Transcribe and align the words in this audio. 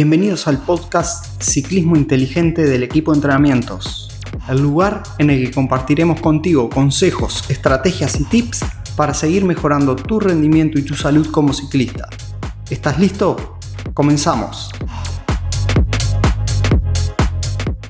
Bienvenidos 0.00 0.46
al 0.46 0.58
podcast 0.58 1.42
Ciclismo 1.42 1.96
Inteligente 1.96 2.62
del 2.62 2.84
equipo 2.84 3.10
de 3.10 3.16
entrenamientos, 3.16 4.08
el 4.48 4.60
lugar 4.60 5.02
en 5.18 5.28
el 5.28 5.44
que 5.44 5.50
compartiremos 5.52 6.20
contigo 6.20 6.70
consejos, 6.70 7.42
estrategias 7.50 8.20
y 8.20 8.24
tips 8.26 8.60
para 8.94 9.12
seguir 9.12 9.44
mejorando 9.44 9.96
tu 9.96 10.20
rendimiento 10.20 10.78
y 10.78 10.82
tu 10.82 10.94
salud 10.94 11.28
como 11.32 11.52
ciclista. 11.52 12.08
¿Estás 12.70 13.00
listo? 13.00 13.58
Comenzamos. 13.92 14.70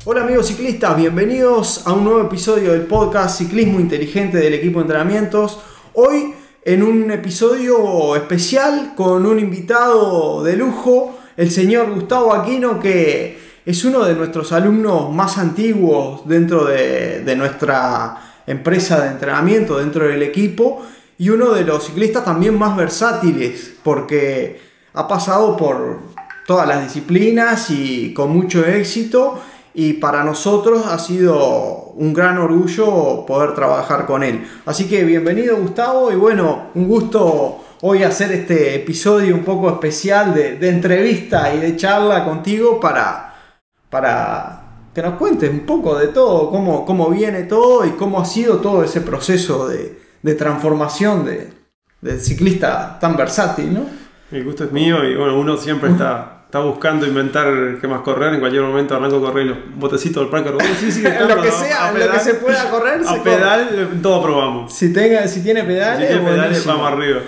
Hola 0.07 0.23
amigos 0.23 0.47
ciclistas, 0.47 0.97
bienvenidos 0.97 1.87
a 1.87 1.93
un 1.93 2.05
nuevo 2.05 2.23
episodio 2.23 2.73
del 2.73 2.87
podcast 2.87 3.37
Ciclismo 3.37 3.81
Inteligente 3.81 4.39
del 4.39 4.55
equipo 4.55 4.79
de 4.79 4.85
entrenamientos. 4.85 5.59
Hoy 5.93 6.33
en 6.65 6.83
un 6.83 7.11
episodio 7.11 8.17
especial 8.17 8.95
con 8.97 9.27
un 9.27 9.39
invitado 9.39 10.43
de 10.43 10.57
lujo 10.57 11.18
el 11.39 11.53
señor 11.53 11.95
Gustavo 11.95 12.35
Aquino, 12.35 12.81
que 12.81 13.39
es 13.65 13.85
uno 13.85 14.05
de 14.05 14.15
nuestros 14.15 14.51
alumnos 14.51 15.15
más 15.15 15.39
antiguos 15.39 16.27
dentro 16.27 16.65
de, 16.65 17.33
nuestra 17.37 18.41
empresa 18.45 19.01
de 19.03 19.11
entrenamiento, 19.11 19.79
dentro 19.79 20.09
del 20.09 20.25
equipo, 20.25 20.83
y 21.17 21.31
uno 21.31 21.53
de 21.53 21.63
los 21.63 21.85
ciclistas 21.85 22.25
también 22.25 22.59
más 22.59 22.77
versátiles, 22.77 23.75
porque 23.85 24.61
ha 24.95 25.07
pasado 25.07 25.57
por 25.57 26.01
todas 26.45 26.67
las 26.67 26.83
disciplinas 26.83 27.71
y 27.71 28.13
con 28.13 28.31
mucho 28.31 28.67
éxito, 28.67 29.41
y 29.75 29.93
para 29.93 30.25
nosotros 30.25 30.87
ha 30.87 30.99
sido 30.99 31.93
un 31.95 32.13
gran 32.13 32.39
orgullo 32.39 33.25
poder 33.25 33.55
trabajar 33.55 34.07
con 34.07 34.25
él. 34.25 34.45
Así 34.67 34.89
que 34.89 35.05
bienvenido 35.05 35.57
Gustavo 35.57 36.11
y 36.11 36.17
bueno, 36.17 36.71
un 36.75 36.89
gusto 36.89 37.61
hoy 37.83 38.03
hacer 38.03 38.33
este 38.33 38.75
episodio 38.75 39.35
un 39.35 39.45
poco 39.45 39.69
especial 39.69 40.35
de, 40.35 40.69
entrevista 40.69 41.55
y 41.55 41.61
de 41.61 41.77
charla 41.77 42.25
contigo 42.25 42.81
para, 42.81 43.35
para 43.91 44.63
que 44.95 45.03
nos 45.03 45.15
cuentes 45.15 45.51
un 45.51 45.61
poco 45.61 45.97
de 45.97 46.09
todo, 46.09 46.51
cómo, 46.51 46.85
cómo 46.85 47.09
viene 47.11 47.45
todo 47.45 47.85
y 47.87 47.91
cómo 47.91 48.21
ha 48.21 48.25
sido 48.25 48.57
todo 48.59 48.83
ese 48.83 49.01
proceso 49.01 49.69
de, 49.69 49.97
transformación 50.35 51.25
de, 51.25 51.53
del 52.01 52.21
ciclista 52.21 52.99
tan 53.01 53.17
versátil, 53.17 53.73
¿no? 53.73 53.87
El 54.31 54.45
gusto 54.45 54.65
es 54.65 54.73
mío 54.73 55.03
y 55.05 55.17
bueno, 55.17 55.39
uno 55.39 55.57
siempre 55.57 55.91
está, 55.91 56.43
está 56.45 56.61
buscando 56.61 57.07
inventar 57.07 57.79
qué 57.81 57.89
más 57.89 58.03
correr. 58.03 58.35
En 58.35 58.41
cualquier 58.41 58.63
momento 58.63 58.95
arranco 58.95 59.17
a 59.17 59.21
correr 59.21 59.47
los 59.47 59.59
botecitos 59.77 60.23
del 60.23 60.29
parque. 60.29 60.53
Sí, 60.79 60.93
sí, 60.93 61.03
lo 61.29 61.41
que 61.41 61.51
sea, 61.51 61.93
lo 61.93 62.11
que 62.11 62.21
se 62.21 62.35
pueda 62.35 62.69
correr. 62.71 63.01
A 63.07 63.23
pedal, 63.23 63.99
todo 64.03 64.23
probamos. 64.23 64.71
Si, 64.71 64.93
tenga, 64.93 65.27
si 65.29 65.43
tiene 65.43 65.63
pedales, 65.65 66.09
si 66.09 66.15
tiene 66.15 66.31
pedales 66.31 66.67
vamos 66.67 66.93
arriba. 66.93 67.21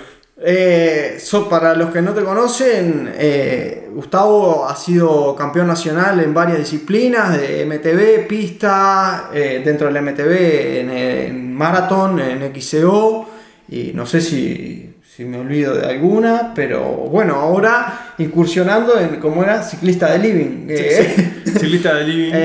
Eh, 0.43 1.19
para 1.49 1.75
los 1.75 1.91
que 1.91 2.01
no 2.01 2.13
te 2.13 2.23
conocen, 2.23 3.11
eh, 3.15 3.87
Gustavo 3.93 4.67
ha 4.67 4.75
sido 4.75 5.35
campeón 5.35 5.67
nacional 5.67 6.19
en 6.19 6.33
varias 6.33 6.57
disciplinas, 6.57 7.39
de 7.39 7.65
MTB, 7.65 8.27
pista, 8.27 9.29
eh, 9.33 9.61
dentro 9.63 9.91
del 9.91 10.01
MTB 10.03 10.79
en, 10.79 10.89
en 10.89 11.53
maratón, 11.53 12.19
en 12.19 12.51
XCO, 12.53 13.29
y 13.69 13.91
no 13.93 14.05
sé 14.05 14.21
si 14.21 14.91
si 15.15 15.25
me 15.25 15.39
olvido 15.39 15.75
de 15.75 15.85
alguna, 15.85 16.53
pero 16.55 16.81
bueno, 16.81 17.35
ahora 17.35 18.13
incursionando 18.17 18.97
en 18.97 19.17
como 19.17 19.43
era 19.43 19.61
ciclista 19.61 20.09
de 20.09 20.19
living. 20.19 20.67
ciclista 21.59 21.95
de 21.95 22.03
living. 22.03 22.31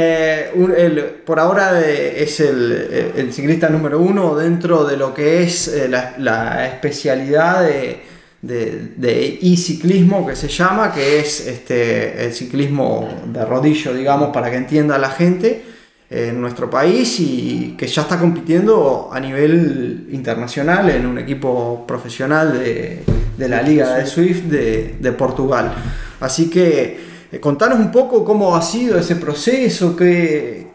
Eh, 0.68 1.22
por 1.24 1.38
ahora 1.38 1.80
es 1.80 2.40
el, 2.40 3.32
ciclista 3.32 3.68
número 3.68 4.00
uno 4.00 4.34
dentro 4.34 4.84
de 4.84 4.96
lo 4.96 5.12
que 5.12 5.42
es 5.42 5.68
eh, 5.68 5.88
la, 5.88 6.66
especialidad 6.66 7.62
de, 7.62 8.00
de, 8.42 9.38
e-ciclismo 9.42 10.26
que 10.26 10.36
se 10.36 10.48
llama, 10.48 10.92
que 10.92 11.20
es 11.20 11.46
este, 11.46 12.26
el 12.26 12.32
ciclismo 12.32 13.08
de 13.26 13.44
rodillo, 13.44 13.92
digamos, 13.94 14.30
para 14.32 14.50
que 14.50 14.56
entienda 14.56 14.98
la 14.98 15.10
gente 15.10 15.62
en 16.08 16.41
nuestro 16.41 16.70
país 16.70 17.19
y 17.19 17.75
que 17.76 17.86
ya 17.86 18.02
está 18.02 18.19
compitiendo 18.19 19.10
a 19.12 19.19
nivel 19.19 20.08
internacional 20.12 20.88
en 20.91 21.04
un 21.04 21.19
equipo 21.19 21.84
profesional 21.86 22.58
de, 22.58 23.02
la 23.38 23.62
Liga 23.62 23.94
de 23.97 24.06
Swift 24.06 24.44
de, 24.44 25.12
Portugal. 25.12 25.75
Así 26.20 26.48
que 26.48 27.16
eh, 27.32 27.41
contanos 27.41 27.78
un 27.78 27.91
poco 27.91 28.25
cómo 28.25 28.56
ha 28.56 28.62
sido 28.62 28.98
ese 28.98 29.16
proceso, 29.16 29.97
que, 29.97 30.70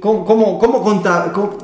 cómo, 0.00 0.24
cómo, 0.58 1.02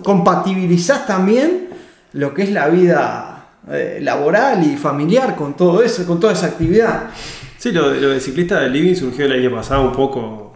compatibilizás 0.03 1.07
también 1.07 1.69
lo 2.13 2.33
que 2.33 2.43
es 2.45 2.51
la 2.51 2.69
vida 2.69 3.59
eh, 3.71 3.99
laboral 4.01 4.65
y 4.65 4.77
familiar 4.77 5.35
con 5.35 5.55
todo 5.57 5.83
eso, 5.83 6.07
con 6.07 6.21
toda 6.21 6.33
esa 6.33 6.47
actividad. 6.47 7.11
Sí, 7.59 7.73
lo, 7.73 7.93
lo 7.95 8.11
de 8.11 8.21
ciclista 8.21 8.61
de 8.61 8.69
living 8.69 8.95
surgió 8.95 9.25
el 9.25 9.33
año 9.33 9.51
pasado 9.51 9.83
un 9.83 9.93
poco 9.93 10.47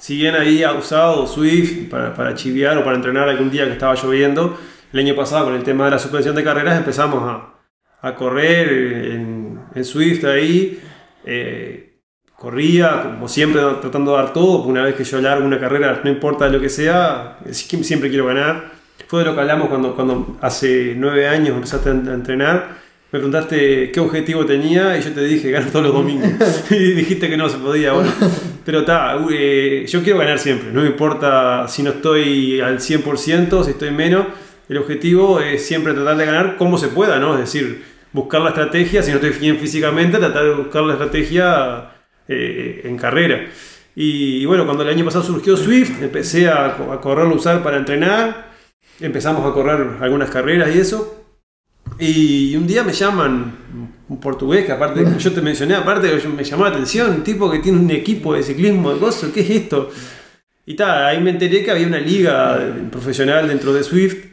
si 0.00 0.16
bien 0.16 0.34
había 0.34 0.72
usado 0.72 1.26
Swift 1.26 1.90
para, 1.90 2.14
para 2.14 2.34
chiviar 2.34 2.78
o 2.78 2.84
para 2.84 2.96
entrenar 2.96 3.28
algún 3.28 3.50
día 3.50 3.66
que 3.66 3.72
estaba 3.72 3.94
lloviendo, 3.94 4.58
el 4.94 4.98
año 4.98 5.14
pasado 5.14 5.44
con 5.44 5.54
el 5.54 5.62
tema 5.62 5.84
de 5.84 5.90
la 5.90 5.98
suspensión 5.98 6.34
de 6.34 6.42
carreras 6.42 6.78
empezamos 6.78 7.22
a, 7.22 7.60
a 8.00 8.14
correr 8.14 8.72
en, 9.12 9.60
en, 9.74 9.84
Swift 9.84 10.24
ahí. 10.24 10.80
Eh, 11.26 11.89
corría, 12.40 13.02
como 13.02 13.28
siempre, 13.28 13.60
tratando 13.82 14.12
de 14.12 14.22
dar 14.22 14.32
todo. 14.32 14.62
Una 14.62 14.82
vez 14.82 14.94
que 14.94 15.04
yo 15.04 15.20
largo 15.20 15.44
una 15.44 15.60
carrera, 15.60 16.00
no 16.02 16.10
importa 16.10 16.48
lo 16.48 16.60
que 16.60 16.70
sea, 16.70 17.38
siempre 17.50 18.08
quiero 18.08 18.26
ganar. 18.26 18.72
Fue 19.06 19.20
de 19.20 19.26
lo 19.26 19.34
que 19.34 19.40
hablamos 19.40 19.68
cuando, 19.68 19.94
cuando 19.94 20.38
hace 20.40 20.94
nueve 20.96 21.28
años 21.28 21.54
empezaste 21.56 21.90
a 21.90 21.92
entrenar 21.92 22.80
me 23.12 23.18
preguntaste 23.18 23.90
qué 23.90 23.98
objetivo 23.98 24.46
tenía 24.46 24.96
y 24.96 25.02
yo 25.02 25.12
te 25.12 25.24
dije 25.24 25.50
ganar 25.50 25.70
todos 25.70 25.86
los 25.86 25.94
domingos. 25.94 26.30
y 26.70 26.92
dijiste 26.92 27.28
que 27.28 27.36
no 27.36 27.48
se 27.48 27.58
podía. 27.58 27.92
Bueno, 27.92 28.08
pero 28.64 28.80
está, 28.80 29.18
eh, 29.32 29.84
yo 29.88 30.04
quiero 30.04 30.20
ganar 30.20 30.38
siempre. 30.38 30.70
No 30.70 30.82
me 30.82 30.86
importa 30.86 31.66
si 31.66 31.82
no 31.82 31.90
estoy 31.90 32.60
al 32.60 32.78
100%, 32.78 33.64
si 33.64 33.70
estoy 33.72 33.90
menos. 33.90 34.26
El 34.68 34.78
objetivo 34.78 35.40
es 35.40 35.66
siempre 35.66 35.92
tratar 35.92 36.16
de 36.18 36.24
ganar 36.24 36.56
como 36.56 36.78
se 36.78 36.86
pueda, 36.86 37.18
¿no? 37.18 37.34
Es 37.34 37.40
decir, 37.40 37.82
buscar 38.12 38.42
la 38.42 38.50
estrategia. 38.50 39.02
Si 39.02 39.10
no 39.10 39.16
estoy 39.16 39.30
bien 39.30 39.58
físicamente, 39.58 40.18
tratar 40.18 40.44
de 40.44 40.54
buscar 40.54 40.84
la 40.84 40.92
estrategia 40.92 41.89
eh, 42.32 42.82
en 42.84 42.96
carrera. 42.96 43.44
Y, 43.96 44.46
bueno, 44.46 44.64
cuando 44.64 44.84
el 44.84 44.88
año 44.88 45.04
pasado 45.04 45.24
surgió 45.24 45.56
Swift, 45.56 46.00
empecé 46.00 46.48
a, 46.48 46.66
a 46.66 47.00
correrlo, 47.00 47.34
usar 47.34 47.60
para 47.62 47.76
entrenar. 47.76 48.52
Empezamos 49.00 49.44
a 49.44 49.52
correr 49.52 49.96
algunas 50.00 50.30
carreras 50.30 50.74
y 50.74 50.78
eso. 50.78 51.24
Y 51.98 52.54
un 52.54 52.68
día 52.68 52.84
me 52.84 52.92
llaman, 52.92 53.52
un 54.08 54.20
portugués, 54.20 54.64
que 54.64 54.72
aparte, 54.72 55.04
yo 55.18 55.32
te 55.32 55.42
mencioné, 55.42 55.74
aparte 55.74 56.08
me 56.34 56.44
llamó 56.44 56.64
la 56.64 56.70
atención, 56.70 57.10
un 57.10 57.24
tipo 57.24 57.50
que 57.50 57.58
tiene 57.58 57.78
un 57.78 57.90
equipo 57.90 58.32
de 58.32 58.44
ciclismo 58.44 58.92
de 58.92 59.00
cosas, 59.00 59.30
¿qué 59.32 59.40
es 59.40 59.50
esto? 59.50 59.90
Y 60.66 60.74
tal, 60.76 61.04
ahí 61.04 61.20
me 61.20 61.30
enteré 61.30 61.64
que 61.64 61.72
había 61.72 61.86
una 61.86 61.98
liga 61.98 62.74
profesional 62.92 63.48
dentro 63.48 63.72
de 63.72 63.82
Swift, 63.82 64.24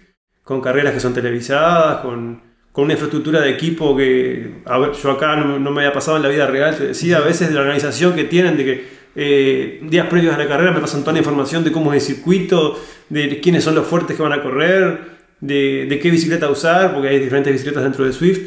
con 0.43 0.61
carreras 0.61 0.93
que 0.93 0.99
son 0.99 1.13
televisadas, 1.13 2.01
con, 2.01 2.46
con 2.77 2.83
una 2.83 2.93
infraestructura 2.93 3.41
de 3.41 3.49
equipo 3.49 3.97
que, 3.97 4.61
a 4.65 4.77
ver, 4.77 4.91
yo 4.91 5.09
acá 5.09 5.35
no, 5.35 5.71
me 5.71 5.81
había 5.81 5.91
pasado 5.91 6.17
en 6.17 6.21
la 6.21 6.29
vida 6.29 6.45
real, 6.45 6.77
te 6.77 6.89
decía, 6.89 7.17
a 7.17 7.21
veces 7.21 7.49
de 7.49 7.55
la 7.55 7.61
organización 7.61 8.13
que 8.13 8.25
tienen, 8.25 8.55
de 8.55 8.65
que 8.65 8.87
eh, 9.15 9.79
días 9.81 10.05
previos 10.05 10.35
a 10.35 10.37
la 10.37 10.47
carrera 10.47 10.71
me 10.71 10.79
pasan 10.79 11.01
toda 11.01 11.13
la 11.13 11.17
información 11.17 11.63
de 11.63 11.71
cómo 11.71 11.91
es 11.91 12.07
el 12.07 12.15
circuito, 12.15 12.79
de 13.09 13.41
quiénes 13.41 13.63
son 13.63 13.73
los 13.73 13.87
fuertes 13.87 14.15
que 14.15 14.21
van 14.21 14.31
a 14.31 14.43
correr, 14.43 14.99
de, 15.39 15.99
qué 15.99 16.11
bicicleta 16.11 16.51
usar, 16.51 16.93
porque 16.93 17.07
hay 17.07 17.17
diferentes 17.17 17.51
bicicletas 17.51 17.81
dentro 17.81 18.05
de 18.05 18.13
Swift. 18.13 18.41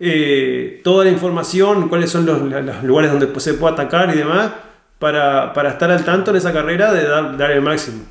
Eh, 0.00 0.80
toda 0.82 1.04
la 1.04 1.10
información, 1.10 1.90
cuáles 1.90 2.08
son 2.08 2.24
los, 2.24 2.82
lugares 2.82 3.10
donde 3.10 3.28
se 3.40 3.52
puede 3.52 3.74
atacar 3.74 4.08
y 4.14 4.16
demás, 4.16 4.52
para, 4.98 5.52
estar 5.68 5.90
al 5.90 6.02
tanto 6.02 6.30
en 6.30 6.38
esa 6.38 6.50
carrera 6.50 6.94
de 6.94 7.06
dar, 7.06 7.50
el 7.50 7.60
máximo. 7.60 8.06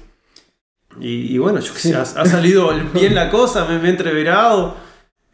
Y, 1.02 1.36
bueno, 1.40 1.60
yo 1.60 2.00
ha, 2.00 2.06
salido 2.06 2.72
bien 2.94 3.16
la 3.16 3.32
cosa, 3.32 3.66
me, 3.66 3.84
he 3.84 3.90
entreverado. 3.90 4.85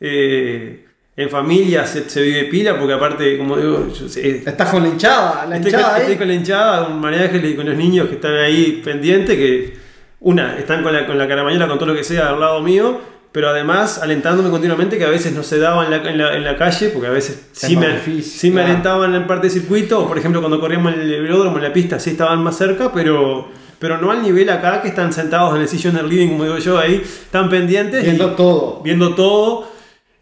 Eh, 0.01 0.85
en 1.15 1.29
familia 1.29 1.85
se, 1.85 2.21
vive 2.21 2.45
pila, 2.45 2.79
porque 2.79 2.93
aparte, 2.93 3.37
como 3.37 3.57
digo, 3.57 3.87
estás 4.15 4.69
con 4.69 4.81
la 4.81 4.89
hinchada, 4.89 5.45
la 5.45 5.57
estoy, 5.57 5.73
estoy, 5.73 6.15
con 6.15 6.27
la 6.27 6.33
hinchada, 6.33 6.87
con 6.87 6.99
María 6.99 7.23
Ángeles 7.23 7.51
y 7.51 7.55
con 7.55 7.65
los 7.65 7.75
niños 7.75 8.07
que 8.07 8.15
están 8.15 8.33
ahí 8.35 8.81
pendientes, 8.83 9.37
que 9.37 9.73
una, 10.21 10.57
están 10.57 10.83
con 10.83 10.93
la, 10.93 11.05
con 11.05 11.17
la 11.17 11.27
caramañola, 11.27 11.67
con 11.67 11.77
todo 11.77 11.89
lo 11.89 11.95
que 11.95 12.03
sea 12.03 12.29
al 12.29 12.39
lado 12.39 12.61
mío, 12.61 12.99
pero 13.31 13.49
además 13.49 13.99
alentándome 13.99 14.49
continuamente 14.49 14.97
que 14.97 15.05
a 15.05 15.09
veces 15.09 15.33
no 15.33 15.43
se 15.43 15.59
daba 15.59 15.85
en 15.85 15.91
la, 15.91 16.35
en 16.35 16.43
la, 16.43 16.57
calle, 16.57 16.89
porque 16.89 17.07
a 17.07 17.11
veces 17.11 17.49
sí 17.51 17.75
me, 17.75 18.21
sí 18.21 18.49
me, 18.49 18.61
alentaban 18.61 19.13
en 19.13 19.27
parte 19.27 19.47
de 19.47 19.53
circuito, 19.53 19.99
o 19.99 20.07
por 20.07 20.17
ejemplo 20.17 20.41
cuando 20.41 20.59
corríamos 20.59 20.93
en 20.93 21.01
el 21.01 21.21
velódromo, 21.21 21.57
en 21.57 21.63
la 21.63 21.73
pista, 21.73 21.99
sí 21.99 22.11
estaban 22.11 22.41
más 22.41 22.57
cerca, 22.57 22.91
pero, 22.93 23.49
pero 23.79 23.97
no 23.97 24.11
al 24.11 24.21
nivel 24.21 24.49
acá, 24.49 24.81
que 24.81 24.87
están 24.87 25.11
sentados 25.11 25.55
en 25.55 25.61
el 25.61 25.67
sillón 25.67 25.95
del 25.95 26.07
living, 26.07 26.29
como 26.29 26.45
digo 26.45 26.57
yo, 26.57 26.79
ahí, 26.79 27.01
están 27.03 27.49
pendientes. 27.49 28.03
Viendo 28.03 28.31
todo. 28.31 28.81
Viendo 28.83 29.13
todo. 29.13 29.70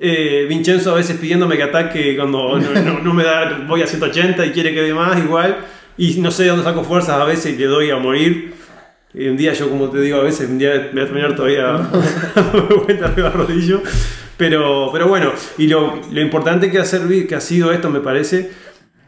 Eh, 0.01 0.46
Vincenzo 0.48 0.92
a 0.92 0.96
veces 0.96 1.18
pidiéndome 1.18 1.57
que 1.57 1.63
ataque 1.63 2.16
cuando 2.16 2.57
no, 2.57 3.00
no, 3.01 3.13
me 3.13 3.24
da, 3.25 3.66
voy 3.68 3.81
a 3.81 3.88
180 3.88 4.46
y 4.46 4.51
quiere 4.51 4.74
que 4.74 4.81
dé 4.81 4.94
más, 4.94 5.19
igual. 5.19 5.57
Y 5.98 6.22
no 6.22 6.31
sé 6.31 6.44
de 6.44 6.50
dónde 6.50 6.63
saco 6.63 6.84
fuerzas 6.84 7.19
a 7.19 7.25
veces 7.25 7.54
y 7.54 7.57
le 7.57 7.66
doy 7.66 7.92
a 7.92 7.98
morir. 7.98 8.54
Y 9.13 9.28
un 9.28 9.36
día 9.36 9.54
yo, 9.54 9.69
como 9.69 9.90
te 9.90 10.00
digo, 10.00 10.19
a 10.19 10.24
veces 10.24 10.50
un 10.50 10.57
día 10.57 10.90
voy 10.94 11.01
a 11.01 11.06
terminar 11.06 11.36
todavía 11.36 11.74
vuelta 12.86 13.07
arriba 13.07 13.30
rodillo. 13.31 13.81
Pero, 14.38 14.90
pero 14.94 15.10
bueno, 15.10 15.34
y 15.57 15.68
lo, 15.68 16.00
lo 16.10 16.22
importante 16.22 16.72
que 16.72 16.80
ha, 16.80 16.86
que 17.28 17.36
ha 17.36 17.42
sido 17.42 17.74
esto, 17.74 17.90
me 17.90 18.00
parece, 18.00 18.52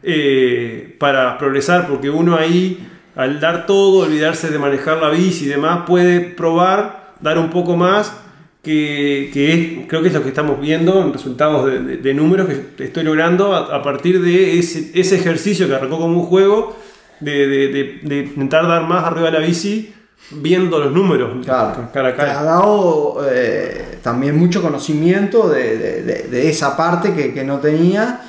eh, 0.02 0.94
para 0.98 1.38
progresar, 1.38 1.86
porque 1.88 2.10
uno 2.10 2.36
ahí, 2.36 2.86
al 3.16 3.40
dar 3.40 3.64
todo, 3.64 4.04
olvidarse 4.04 4.50
de 4.50 4.58
manejar 4.58 4.98
la 4.98 5.08
bici 5.08 5.46
y 5.46 5.48
demás, 5.48 5.84
puede 5.86 6.20
probar, 6.20 7.14
dar 7.20 7.38
un 7.38 7.48
poco 7.48 7.76
más, 7.76 8.21
que, 8.62 9.30
que 9.32 9.86
creo 9.88 10.02
que 10.02 10.08
es 10.08 10.14
lo 10.14 10.22
que 10.22 10.28
estamos 10.28 10.60
viendo 10.60 11.02
en 11.02 11.12
resultados 11.12 11.66
de, 11.66 12.14
números 12.14 12.48
que 12.76 12.84
estoy 12.84 13.02
logrando 13.04 13.54
a, 13.54 13.82
partir 13.82 14.22
de 14.22 14.58
ese, 14.58 14.90
ese, 14.94 15.16
ejercicio 15.16 15.66
que 15.66 15.74
arrancó 15.74 15.98
como 15.98 16.20
un 16.20 16.26
juego, 16.26 16.76
de, 17.20 18.00
de 18.02 18.18
intentar 18.18 18.66
dar 18.66 18.86
más 18.86 19.04
arriba 19.04 19.30
de 19.30 19.38
la 19.38 19.46
bici 19.46 19.92
viendo 20.30 20.78
los 20.78 20.92
números 20.92 21.44
claro, 21.44 21.88
cara 21.92 22.16
Te 22.16 22.22
ha 22.22 22.42
dado 22.42 23.24
eh, 23.30 23.98
también 24.02 24.38
mucho 24.38 24.62
conocimiento 24.62 25.48
de, 25.48 26.02
de, 26.02 26.48
esa 26.48 26.76
parte 26.76 27.12
que, 27.14 27.34
que, 27.34 27.44
no 27.44 27.58
tenía 27.58 28.22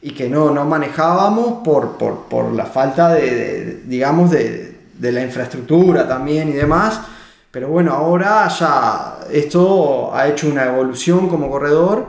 y 0.00 0.12
que 0.12 0.28
no, 0.28 0.50
no 0.50 0.64
manejábamos 0.64 1.62
por, 1.62 1.98
por, 1.98 2.24
por, 2.28 2.52
la 2.52 2.66
falta 2.66 3.14
de, 3.14 3.82
digamos, 3.84 4.30
de, 4.30 4.68
la 5.00 5.22
infraestructura 5.22 6.06
también 6.06 6.48
y 6.48 6.52
demás. 6.52 7.00
Pero 7.50 7.68
bueno, 7.68 7.92
ahora 7.92 8.46
ya 8.48 9.18
esto 9.32 10.14
ha 10.14 10.28
hecho 10.28 10.48
una 10.48 10.66
evolución 10.66 11.28
como 11.28 11.50
corredor 11.50 12.08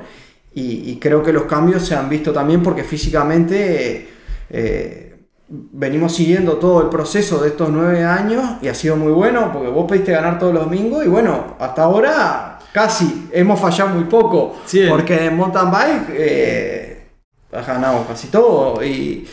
y, 0.53 0.97
creo 0.97 1.23
que 1.23 1.31
los 1.31 1.43
cambios 1.43 1.85
se 1.85 1.95
han 1.95 2.09
visto 2.09 2.31
también 2.31 2.61
porque 2.61 2.83
físicamente... 2.83 4.09
Eh, 4.49 5.07
venimos 5.51 6.15
siguiendo 6.15 6.53
todo 6.53 6.81
el 6.81 6.87
proceso 6.87 7.41
de 7.41 7.49
estos 7.49 7.69
nueve 7.69 8.05
años 8.05 8.41
y 8.61 8.69
ha 8.69 8.73
sido 8.73 8.95
muy 8.95 9.11
bueno 9.11 9.51
porque 9.51 9.67
vos 9.67 9.85
pediste 9.85 10.13
ganar 10.13 10.39
todos 10.39 10.53
los 10.53 10.63
domingos 10.63 11.05
y 11.05 11.09
bueno, 11.09 11.57
hasta 11.59 11.83
ahora 11.83 12.59
casi 12.71 13.27
hemos 13.33 13.59
fallado 13.59 13.89
muy 13.89 14.05
poco 14.05 14.55
porque 14.89 15.25
en 15.25 15.35
mountain 15.35 15.69
bike 15.69 16.07
eh, 16.11 17.03
has 17.51 17.67
ganado 17.67 18.05
casi 18.07 18.27
todo 18.27 18.83
y, 18.83 19.27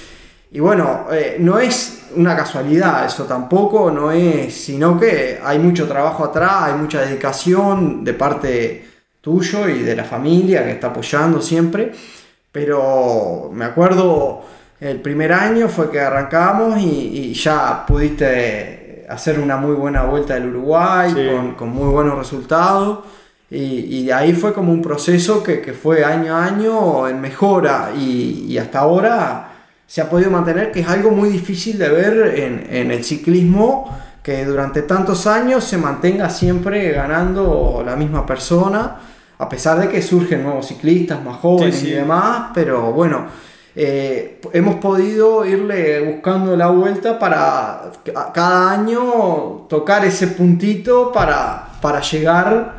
bueno, 0.57 1.07
eh, 1.13 1.37
no 1.39 1.59
es 1.59 2.07
una 2.17 2.35
casualidad 2.35 3.05
eso 3.05 3.25
tampoco, 3.25 3.91
no 3.91 4.11
es, 4.11 4.55
sino 4.55 4.99
que 4.99 5.39
hay 5.45 5.59
mucho 5.59 5.87
trabajo 5.87 6.25
atrás, 6.25 6.63
hay 6.63 6.75
mucha 6.75 7.03
dedicación 7.03 8.03
de 8.03 8.15
parte 8.15 8.89
tuyo 9.21 9.69
y 9.69 9.83
de 9.83 9.95
la 9.95 10.05
familia 10.05 10.65
que 10.65 10.73
está 10.73 10.89
apoyando 10.89 11.43
siempre, 11.43 11.93
pero 12.51 13.51
me 13.53 13.67
acuerdo 13.67 14.43
el 14.81 15.01
primer 15.01 15.33
año 15.33 15.69
fue 15.69 15.91
que 15.91 16.01
arrancamos 16.01 16.79
y, 16.79 17.33
ya 17.35 17.85
pudiste 17.85 19.05
hacer 19.09 19.41
una 19.41 19.57
muy 19.57 19.75
buena 19.75 20.05
vuelta 20.05 20.35
del 20.35 20.49
Uruguay 20.49 21.13
con, 21.57 21.69
muy 21.71 21.89
buenos 21.89 22.17
resultados. 22.17 23.01
Y, 23.51 24.05
de 24.07 24.13
ahí 24.13 24.35
fue 24.35 24.53
como 24.53 24.73
un 24.73 24.83
proceso 24.83 25.43
que, 25.43 25.73
fue 25.73 26.05
año 26.05 26.37
a 26.37 26.45
año 26.45 27.09
en 27.09 27.21
mejora 27.21 27.91
y, 27.97 28.57
hasta 28.57 28.81
ahora 28.81 29.48
se 29.89 30.03
ha 30.03 30.09
podido 30.09 30.31
mantener, 30.31 30.71
que 30.71 30.81
es 30.81 30.89
algo 30.89 31.11
muy 31.11 31.31
difícil 31.31 31.79
de 31.79 31.89
ver 31.89 32.39
en, 32.39 32.91
el 32.91 33.03
ciclismo, 33.03 33.99
que 34.23 34.45
durante 34.45 34.83
tantos 34.83 35.27
años 35.27 35.65
se 35.65 35.79
mantenga 35.79 36.29
siempre 36.29 36.93
ganando 36.93 37.83
la 37.85 37.97
misma 37.97 38.27
persona, 38.27 38.97
a 39.39 39.49
pesar 39.49 39.81
de 39.81 39.89
que 39.89 40.03
surgen 40.03 40.45
nuevos 40.45 40.69
ciclistas 40.69 41.25
más 41.25 41.39
jóvenes 41.39 41.83
y 41.83 41.91
demás, 41.91 42.51
pero 42.53 42.93
bueno 42.93 43.27
eh, 43.81 44.41
hemos 44.55 44.75
podido 44.77 45.47
irle 45.47 46.01
buscando 46.01 46.57
la 46.57 46.67
vuelta 46.67 47.17
para 47.17 47.93
cada 48.35 48.73
año 48.73 49.67
tocar 49.69 50.05
ese 50.05 50.27
puntito 50.27 51.13
para, 51.13 51.69
para 51.81 52.01
llegar 52.01 52.75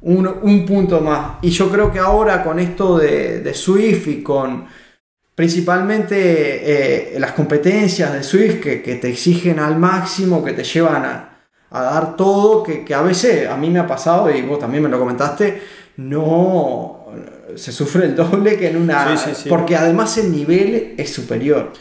un, 0.00 0.26
un, 0.26 0.66
punto 0.66 1.00
más. 1.00 1.34
Y 1.42 1.50
yo 1.50 1.70
creo 1.70 1.92
que 1.92 2.00
ahora 2.00 2.42
con 2.42 2.58
esto 2.58 2.98
de, 2.98 3.38
de 3.42 3.54
Swift 3.54 4.08
y 4.08 4.22
con 4.24 4.66
principalmente 5.34 7.14
eh, 7.14 7.18
las 7.18 7.32
competencias 7.32 8.12
de 8.12 8.22
Swift 8.22 8.60
que, 8.60 8.82
que, 8.82 8.96
te 8.96 9.08
exigen 9.08 9.58
al 9.58 9.78
máximo, 9.78 10.44
que 10.44 10.52
te 10.52 10.64
llevan 10.64 11.04
a, 11.04 11.46
a 11.70 11.82
dar 11.82 12.16
todo, 12.16 12.62
que, 12.62 12.84
que, 12.84 12.94
a 12.94 13.02
veces 13.02 13.48
a 13.48 13.56
mí 13.56 13.70
me 13.70 13.78
ha 13.78 13.86
pasado 13.86 14.30
y 14.30 14.42
vos 14.42 14.58
también 14.58 14.82
me 14.82 14.88
lo 14.88 14.98
comentaste, 14.98 15.62
no 15.96 17.00
se 17.56 17.72
sufre 17.72 18.06
el 18.06 18.16
doble 18.16 18.56
que 18.56 18.68
en 18.68 18.76
una... 18.76 19.16
Porque 19.48 19.76
además 19.76 20.16
el 20.18 20.32
nivel 20.32 20.94
es 20.96 21.12
superior. 21.12 21.72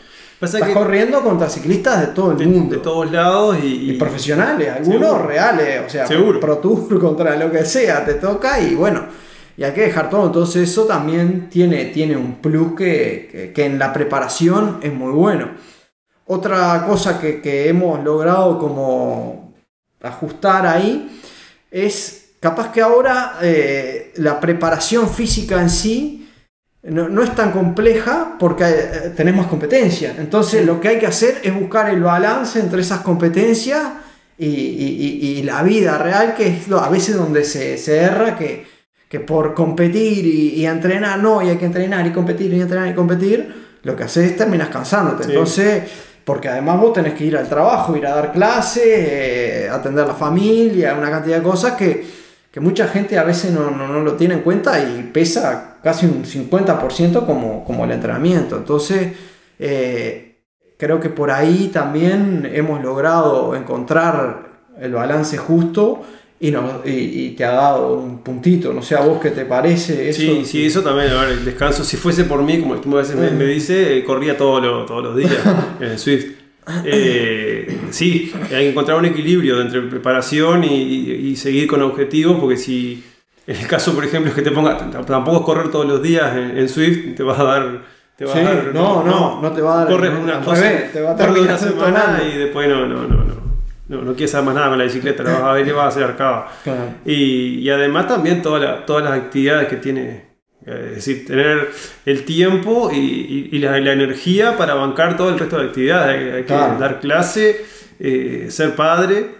Estás 0.42 0.70
corriendo 0.70 1.22
contra 1.22 1.50
ciclistas 1.50 2.00
de 2.00 2.08
todo 2.08 2.32
el 2.32 2.48
mundo. 2.48 2.76
De 2.76 2.82
todos 2.82 3.12
lados 3.12 3.58
y, 3.62 3.94
profesionales, 3.94 4.70
algunos 4.70 5.22
reales, 5.22 5.82
o 5.86 5.90
sea, 5.90 6.06
Pro 6.40 6.58
Tour 6.60 7.00
contra 7.02 7.36
lo 7.36 7.52
que 7.52 7.66
sea, 7.66 8.06
te 8.06 8.16
toca 8.16 8.60
y 8.60 8.76
bueno, 8.76 9.06
y 9.60 9.64
hay 9.66 9.74
que 9.74 9.82
dejar 9.82 10.10
todo. 10.10 10.28
Entonces 10.28 10.70
eso 10.70 10.86
también 10.86 11.50
tiene, 11.50 11.86
tiene 11.88 12.16
un 12.16 12.36
plus 12.36 12.76
que, 12.78 13.52
que, 13.54 13.66
en 13.66 13.78
la 13.78 13.92
preparación 13.92 14.80
es 14.82 14.94
muy 14.94 15.12
bueno. 15.12 15.50
Otra 16.28 16.86
cosa 16.88 17.20
que, 17.20 17.42
que 17.42 17.68
hemos 17.68 18.02
logrado 18.02 18.58
como 18.58 19.54
ajustar 20.02 20.66
ahí 20.66 21.20
es 21.70 22.36
capaz 22.40 22.72
que 22.72 22.82
ahora 22.82 23.38
eh, 23.42 24.14
la 24.16 24.40
preparación 24.40 25.10
física 25.10 25.62
en 25.62 25.70
sí 25.70 26.30
no, 26.84 27.22
es 27.22 27.36
tan 27.36 27.52
compleja 27.52 28.38
porque 28.40 28.64
eh, 28.64 29.14
tenemos 29.14 29.48
competencia. 29.48 30.16
Entonces 30.18 30.66
lo 30.66 30.80
que 30.80 30.88
hay 30.88 31.00
que 31.00 31.08
hacer 31.08 31.42
es 31.44 31.54
buscar 31.54 31.90
el 31.90 32.02
balance 32.02 32.62
entre 32.62 32.80
esas 32.80 33.02
competencias 33.02 33.84
y, 34.38 35.42
la 35.44 35.64
vida 35.64 35.98
real, 35.98 36.34
que 36.34 36.48
es 36.48 36.72
a 36.72 36.88
veces 36.88 37.18
donde 37.18 37.44
se, 37.44 37.78
se 37.78 37.98
erra, 37.98 38.38
que, 38.38 38.79
que, 39.10 39.20
por 39.20 39.54
competir 39.54 40.26
y, 40.26 40.66
entrenar, 40.66 41.20
no, 41.20 41.42
y 41.42 41.50
hay 41.50 41.58
que 41.58 41.66
entrenar 41.66 42.08
y 42.08 42.12
competir 42.12 42.54
y 42.54 42.62
entrenar 42.62 42.88
y 42.88 42.94
competir, 42.94 43.70
lo 43.84 43.96
que 43.96 44.04
haces 44.04 44.32
es 44.32 44.38
terminas 44.38 44.70
cansándote. 44.70 45.26
Entonces 45.26 45.84
porque 46.30 46.48
además 46.48 46.80
vos 46.80 46.94
tenés 46.94 47.16
que 47.16 47.26
ir 47.26 47.36
al 47.36 47.50
trabajo, 47.50 47.98
ir 47.98 48.06
a 48.06 48.14
dar 48.14 48.32
clases, 48.32 48.84
eh, 48.86 49.68
atender 49.68 50.04
a 50.04 50.10
la 50.10 50.14
familia, 50.14 50.94
una 50.94 51.10
cantidad 51.10 51.38
de 51.38 51.44
cosas 51.44 51.74
que, 51.74 52.06
que 52.52 52.60
mucha 52.60 52.88
gente 52.88 53.18
a 53.18 53.24
veces 53.24 53.52
no, 53.52 53.72
lo 53.72 54.14
tiene 54.14 54.36
en 54.36 54.42
cuenta 54.42 54.80
y 54.80 55.10
pesa 55.12 55.78
casi 55.82 56.06
un 56.06 56.24
50% 56.24 57.26
como, 57.26 57.66
como 57.66 57.84
el 57.84 57.90
entrenamiento. 57.90 58.58
Entonces, 58.58 59.14
eh, 59.58 60.44
creo 60.78 61.00
que 61.00 61.10
por 61.10 61.32
ahí 61.32 61.72
también 61.74 62.48
hemos 62.54 62.80
logrado 62.84 63.56
encontrar 63.56 64.50
el 64.80 64.94
balance 64.94 65.36
justo 65.38 66.04
y, 66.40 66.48
y, 66.86 67.30
te 67.32 67.44
ha 67.44 67.52
dado 67.52 67.96
un 67.96 68.20
puntito. 68.20 68.74
No 68.74 68.82
sé 68.82 68.96
a 68.96 69.02
vos 69.02 69.20
qué 69.22 69.32
te 69.32 69.46
parece. 69.46 70.10
Eso? 70.10 70.22
Sí, 70.22 70.46
sí, 70.46 70.66
eso 70.66 70.82
también. 70.82 71.12
el 71.12 71.44
descanso, 71.44 71.84
si 71.84 71.98
fuese 71.98 72.24
por 72.24 72.42
mí, 72.44 72.60
como 72.60 72.76
tú 72.76 72.96
a 72.96 73.02
veces 73.02 73.16
me, 73.16 73.30
me 73.32 73.46
dice, 73.46 74.04
corría 74.06 74.38
todo 74.38 74.86
todos 74.86 75.04
los 75.04 75.18
días 75.18 75.38
en 75.80 76.00
Swift. 76.00 76.40
Eh, 76.86 77.80
sí, 77.90 78.32
hay 78.44 78.50
que 78.50 78.70
encontrar 78.70 78.98
un 78.98 79.06
equilibrio 79.06 79.62
entre 79.62 79.82
preparación 79.82 80.64
y, 80.64 81.36
seguir 81.36 81.68
con 81.68 81.82
objetivos, 81.82 82.38
porque 82.40 82.58
si 82.58 83.04
en 83.48 83.56
el 83.56 83.68
caso, 83.68 83.94
por 83.94 84.06
ejemplo, 84.06 84.30
es 84.30 84.36
que 84.36 84.42
te 84.42 84.52
pongas, 84.52 84.78
tampoco 85.06 85.38
es 85.38 85.44
correr 85.44 85.72
todos 85.72 85.88
los 85.88 86.02
días 86.02 86.36
en, 86.36 86.70
Swift, 86.70 87.16
te 87.16 87.24
vas 87.24 87.40
a 87.40 87.44
dar. 87.44 88.00
Te 88.16 88.26
va 88.26 88.36
a 88.36 88.42
dar, 88.42 88.72
no, 88.74 89.04
no, 89.04 89.42
no, 89.42 89.52
te 89.52 89.62
va 89.62 89.74
a 89.74 89.78
dar. 89.78 89.88
Corres 89.88 90.12
una, 90.12 90.42
te 90.42 91.02
va 91.02 91.12
a 91.12 91.32
una 91.32 91.58
semana 91.58 92.22
y 92.24 92.38
después 92.38 92.68
no, 92.68 92.86
no, 92.86 93.08
no, 93.08 93.24
no. 93.24 93.39
No, 93.90 94.02
no 94.04 94.14
quieres 94.14 94.34
hacer 94.34 94.46
más 94.46 94.56
nada 94.56 94.70
con 94.70 94.78
la 94.78 94.86
bicicleta, 94.86 95.24
la 95.24 95.34
vas 95.34 95.44
a 95.44 95.54
ver 95.54 95.68
y 95.68 95.72
vas 95.72 95.86
a 95.86 95.88
hacer 95.88 96.04
arcada. 96.04 96.48
Y, 97.06 97.60
y, 97.60 97.70
además 97.70 98.08
también 98.08 98.42
todas 98.42 98.86
todas 98.86 99.04
las 99.04 99.14
actividades 99.14 99.68
que 99.68 99.76
tiene 99.78 100.30
es 100.66 100.96
decir, 100.96 101.26
tener 101.26 101.70
el 102.06 102.26
tiempo 102.26 102.92
y, 102.94 103.58
la, 103.60 103.78
energía 103.78 104.58
para 104.58 104.76
bancar 104.76 105.18
todo 105.18 105.30
el 105.30 105.40
resto 105.40 105.58
de 105.58 105.66
actividades. 105.66 106.34
Hay, 106.36 106.44
que 106.44 106.54
dar 106.54 107.00
clase, 107.00 107.66
eh, 108.00 108.48
ser 108.50 108.76
padre, 108.76 109.32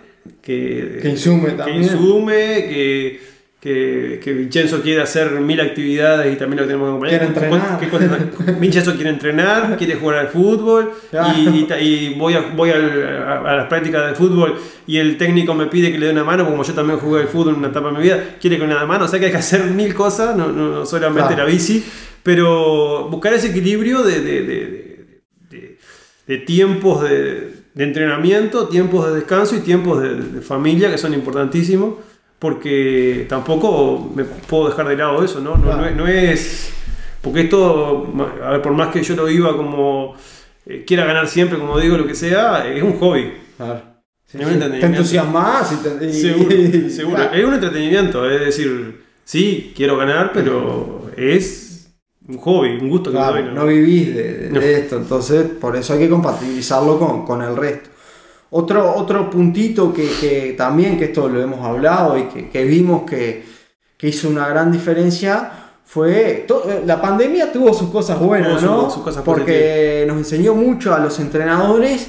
que, 0.42 1.00
que 1.02 1.10
insume 1.10 1.52
también. 1.52 1.82
Que 1.82 1.84
insume, 1.84 2.36
que, 2.36 3.22
que, 3.60 4.22
que, 4.24 4.34
Vincenzo 4.34 4.82
quiere 4.82 5.02
hacer 5.02 5.32
mil 5.42 5.60
actividades 5.60 6.34
y 6.34 6.38
también 6.38 6.62
lo 6.62 6.68
tenemos 6.68 6.88
que 6.88 7.16
acompañar. 7.16 7.80
Quiere 7.80 7.96
entrenar. 8.06 8.60
Vincenzo 8.60 8.96
quiere 8.96 9.10
entrenar, 9.10 9.78
quiere 9.78 9.96
jugar 9.96 10.20
al 10.20 10.28
fútbol 10.30 10.94
y, 11.36 11.68
y, 11.74 12.16
voy, 12.18 12.36
a, 12.36 12.52
voy 12.56 12.70
a, 12.70 12.78
las 12.78 13.68
prácticas 13.68 14.08
de 14.08 14.16
fútbol 14.16 14.58
y 14.88 14.98
el 14.98 15.18
técnico 15.18 15.54
me 15.54 15.68
pide 15.68 15.92
que 15.92 16.00
le 16.00 16.06
dé 16.06 16.12
una 16.14 16.24
mano, 16.24 16.46
como 16.46 16.64
yo 16.64 16.74
también 16.74 17.00
jugué 17.00 17.22
al 17.22 17.28
fútbol 17.28 17.54
en 17.54 17.60
una 17.60 17.68
etapa 17.68 17.88
de 17.88 17.98
mi 17.98 18.04
vida, 18.04 18.36
quiere 18.40 18.58
que 18.58 18.64
le 18.64 18.70
dé 18.70 18.76
una 18.76 18.86
mano, 18.86 19.06
o 19.06 19.08
sea 19.08 19.20
que 19.20 19.26
hay 19.26 19.32
que 19.32 19.38
hacer 19.38 19.66
mil 19.66 19.94
cosas, 19.94 20.36
no, 20.38 20.48
no 20.52 20.86
solamente 20.86 21.36
la 21.36 21.44
bici, 21.44 21.84
pero 22.24 23.10
buscar 23.10 23.34
ese 23.34 23.48
equilibrio 23.48 24.04
de, 24.04 24.22
de, 24.22 24.44
de, 24.44 25.00
de 26.30 26.38
tiempos 26.38 27.02
de, 27.02 27.56
entrenamiento, 27.76 28.68
tiempos 28.68 29.08
de 29.08 29.16
descanso 29.16 29.56
y 29.56 29.62
tiempos 29.62 30.00
de, 30.02 30.42
familia 30.42 30.92
que 30.92 30.98
son 31.00 31.16
importantísimos 31.16 31.96
porque 32.40 33.26
tampoco 33.30 34.12
me 34.16 34.24
puedo 34.24 34.70
dejar 34.70 34.88
de 34.88 34.96
lado 34.96 35.24
eso, 35.24 35.40
¿no? 35.42 35.58
No, 35.58 36.08
es, 36.08 36.72
Porque 37.22 37.42
esto, 37.42 38.08
a 38.44 38.52
ver, 38.52 38.62
por 38.62 38.72
más 38.74 38.90
que 38.94 39.04
yo 39.04 39.16
lo 39.16 39.26
viva 39.26 39.56
como. 39.58 40.16
Eh, 40.66 40.84
quiera 40.88 41.04
ganar 41.06 41.28
siempre, 41.28 41.58
como 41.60 41.78
digo, 41.80 41.98
lo 41.98 42.08
que 42.08 42.16
sea, 42.16 42.66
es 42.68 42.82
un 42.82 42.98
hobby. 43.00 43.34
Claro. 43.58 43.82
te 44.32 44.86
entusiasmas 44.86 45.72
y 46.02 46.14
Seguro, 46.14 46.50
seguro. 46.90 47.24
Es 47.34 47.44
un 47.46 47.54
entretenimiento, 47.56 48.30
es 48.30 48.40
decir, 48.40 49.02
sí, 49.26 49.74
quiero 49.76 49.98
ganar, 49.98 50.32
pero 50.34 51.10
es 51.18 51.90
un 52.28 52.38
hobby, 52.38 52.78
un 52.80 52.90
gusto 52.90 53.10
que 53.12 53.18
Claro, 53.18 53.36
me 53.38 53.42
doy. 53.44 53.54
no 53.56 53.66
vivís 53.66 54.16
de, 54.16 54.24
de- 54.34 54.50
No. 54.52 54.60
de 54.60 54.74
esto, 54.80 54.98
entonces 54.98 55.46
por 55.60 55.76
eso 55.76 55.94
hay 55.94 56.00
que 56.00 56.10
compatibilizarlo 56.10 57.00
con, 57.00 57.26
con 57.26 57.42
el 57.42 57.56
resto. 57.56 57.90
Otro, 58.52 58.96
otro 58.96 59.30
puntito 59.30 59.94
que, 59.94 60.10
que 60.20 60.56
también, 60.58 60.98
que 60.98 61.06
esto 61.06 61.30
lo 61.30 61.40
hemos 61.42 61.64
hablado 61.64 62.18
y 62.18 62.24
que, 62.24 62.50
que 62.50 62.64
vimos 62.64 63.04
que, 63.04 63.44
que 63.98 64.08
hizo 64.08 64.28
una 64.30 64.48
gran 64.48 64.72
diferencia, 64.72 65.52
fue, 65.86 66.46
to- 66.48 66.64
la 66.86 67.00
pandemia 67.02 67.52
tuvo 67.52 67.74
sus 67.74 67.90
cosas 67.90 68.20
buenas, 68.20 68.60
su- 68.62 68.66
¿no? 68.66 68.90
sus 68.90 69.04
cosas 69.04 69.24
Porque 69.24 70.04
nos 70.08 70.18
enseñó 70.18 70.56
mucho 70.56 70.94
a 70.96 71.00
los 71.00 71.20
entrenadores 71.20 72.08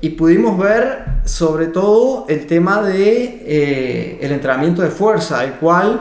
y 0.00 0.10
pudimos 0.10 0.58
ver 0.58 1.04
sobre 1.24 1.66
todo 1.66 2.26
el 2.28 2.46
tema 2.46 2.82
de 2.82 3.42
eh, 3.46 4.18
el 4.20 4.32
entrenamiento 4.32 4.82
de 4.82 4.90
fuerza, 4.90 5.44
el 5.44 5.52
cual 5.54 6.00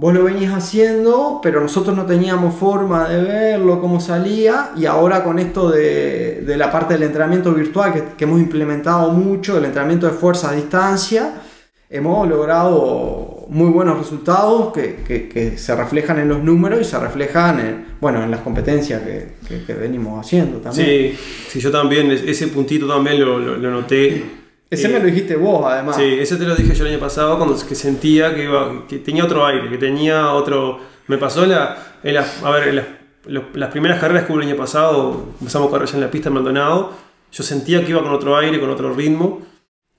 vos 0.00 0.14
lo 0.14 0.22
venías 0.22 0.52
haciendo, 0.54 1.40
pero 1.42 1.60
nosotros 1.60 1.96
no 1.96 2.06
teníamos 2.06 2.54
forma 2.54 3.08
de 3.08 3.20
verlo, 3.20 3.80
cómo 3.80 3.98
salía, 4.00 4.70
y 4.76 4.86
ahora 4.86 5.24
con 5.24 5.40
esto 5.40 5.70
de, 5.70 6.42
de 6.46 6.56
la 6.56 6.70
parte 6.70 6.94
del 6.94 7.02
entrenamiento 7.02 7.52
virtual 7.52 7.92
que, 7.92 8.02
que 8.16 8.24
hemos 8.24 8.38
implementado 8.38 9.10
mucho, 9.10 9.58
el 9.58 9.64
entrenamiento 9.64 10.06
de 10.06 10.12
fuerza 10.12 10.50
a 10.50 10.52
distancia, 10.52 11.42
hemos 11.90 12.28
logrado 12.28 13.46
muy 13.48 13.70
buenos 13.70 13.98
resultados 13.98 14.72
que, 14.72 14.96
que- 15.06 15.28
que 15.28 15.58
se 15.58 15.74
reflejan 15.74 16.18
en 16.20 16.28
los 16.28 16.44
números 16.44 16.80
y 16.80 16.84
se 16.84 16.98
reflejan 16.98 17.58
en, 17.58 17.86
bueno, 18.00 18.22
en 18.22 18.30
las 18.30 18.40
competencias 18.40 19.02
que, 19.02 19.74
venimos 19.74 20.24
haciendo 20.24 20.58
también. 20.58 20.86
Sí, 20.86 21.18
sí, 21.48 21.58
yo 21.60 21.70
también, 21.72 22.10
es- 22.12 22.22
ese 22.22 22.46
puntito 22.48 22.86
también 22.86 23.18
lo, 23.18 23.38
lo- 23.40 23.56
lo 23.56 23.70
noté. 23.70 24.22
Ese 24.70 24.86
Eh, 24.88 24.92
me 24.92 24.98
lo 25.00 25.06
dijiste 25.06 25.36
vos, 25.36 25.64
además. 25.66 25.96
Sí, 25.96 26.02
ese 26.20 26.36
te 26.36 26.44
lo 26.44 26.54
dije 26.54 26.74
yo 26.74 26.84
el 26.84 26.92
año 26.92 27.00
pasado 27.00 27.36
cuando 27.38 27.56
que 27.66 27.74
sentía 27.74 28.34
que, 28.34 28.44
iba, 28.44 28.86
que 28.86 28.98
tenía 28.98 29.24
otro 29.24 29.46
aire, 29.46 29.68
que 29.70 29.78
tenía 29.78 30.32
otro... 30.32 30.78
Me 31.06 31.16
pasó 31.16 31.44
en 31.44 31.50
la, 31.50 31.98
en 32.02 32.14
la- 32.14 32.26
a 32.44 32.50
ver, 32.50 32.68
en 32.68 32.76
las, 32.76 32.84
los- 33.26 33.44
las 33.54 33.70
primeras 33.70 33.98
carreras 33.98 34.24
que 34.24 34.32
hubo 34.32 34.40
el 34.42 34.46
año 34.48 34.56
pasado, 34.56 35.28
empezamos 35.40 35.68
a 35.68 35.70
correr 35.70 35.88
ya 35.88 35.94
en 35.94 36.00
la 36.02 36.10
pista 36.10 36.28
en 36.28 36.34
Maldonado, 36.34 36.92
yo 37.32 37.42
sentía 37.42 37.82
que 37.82 37.90
iba 37.92 38.02
con 38.02 38.12
otro 38.12 38.36
aire, 38.36 38.60
con 38.60 38.68
otro 38.68 38.92
ritmo. 38.92 39.40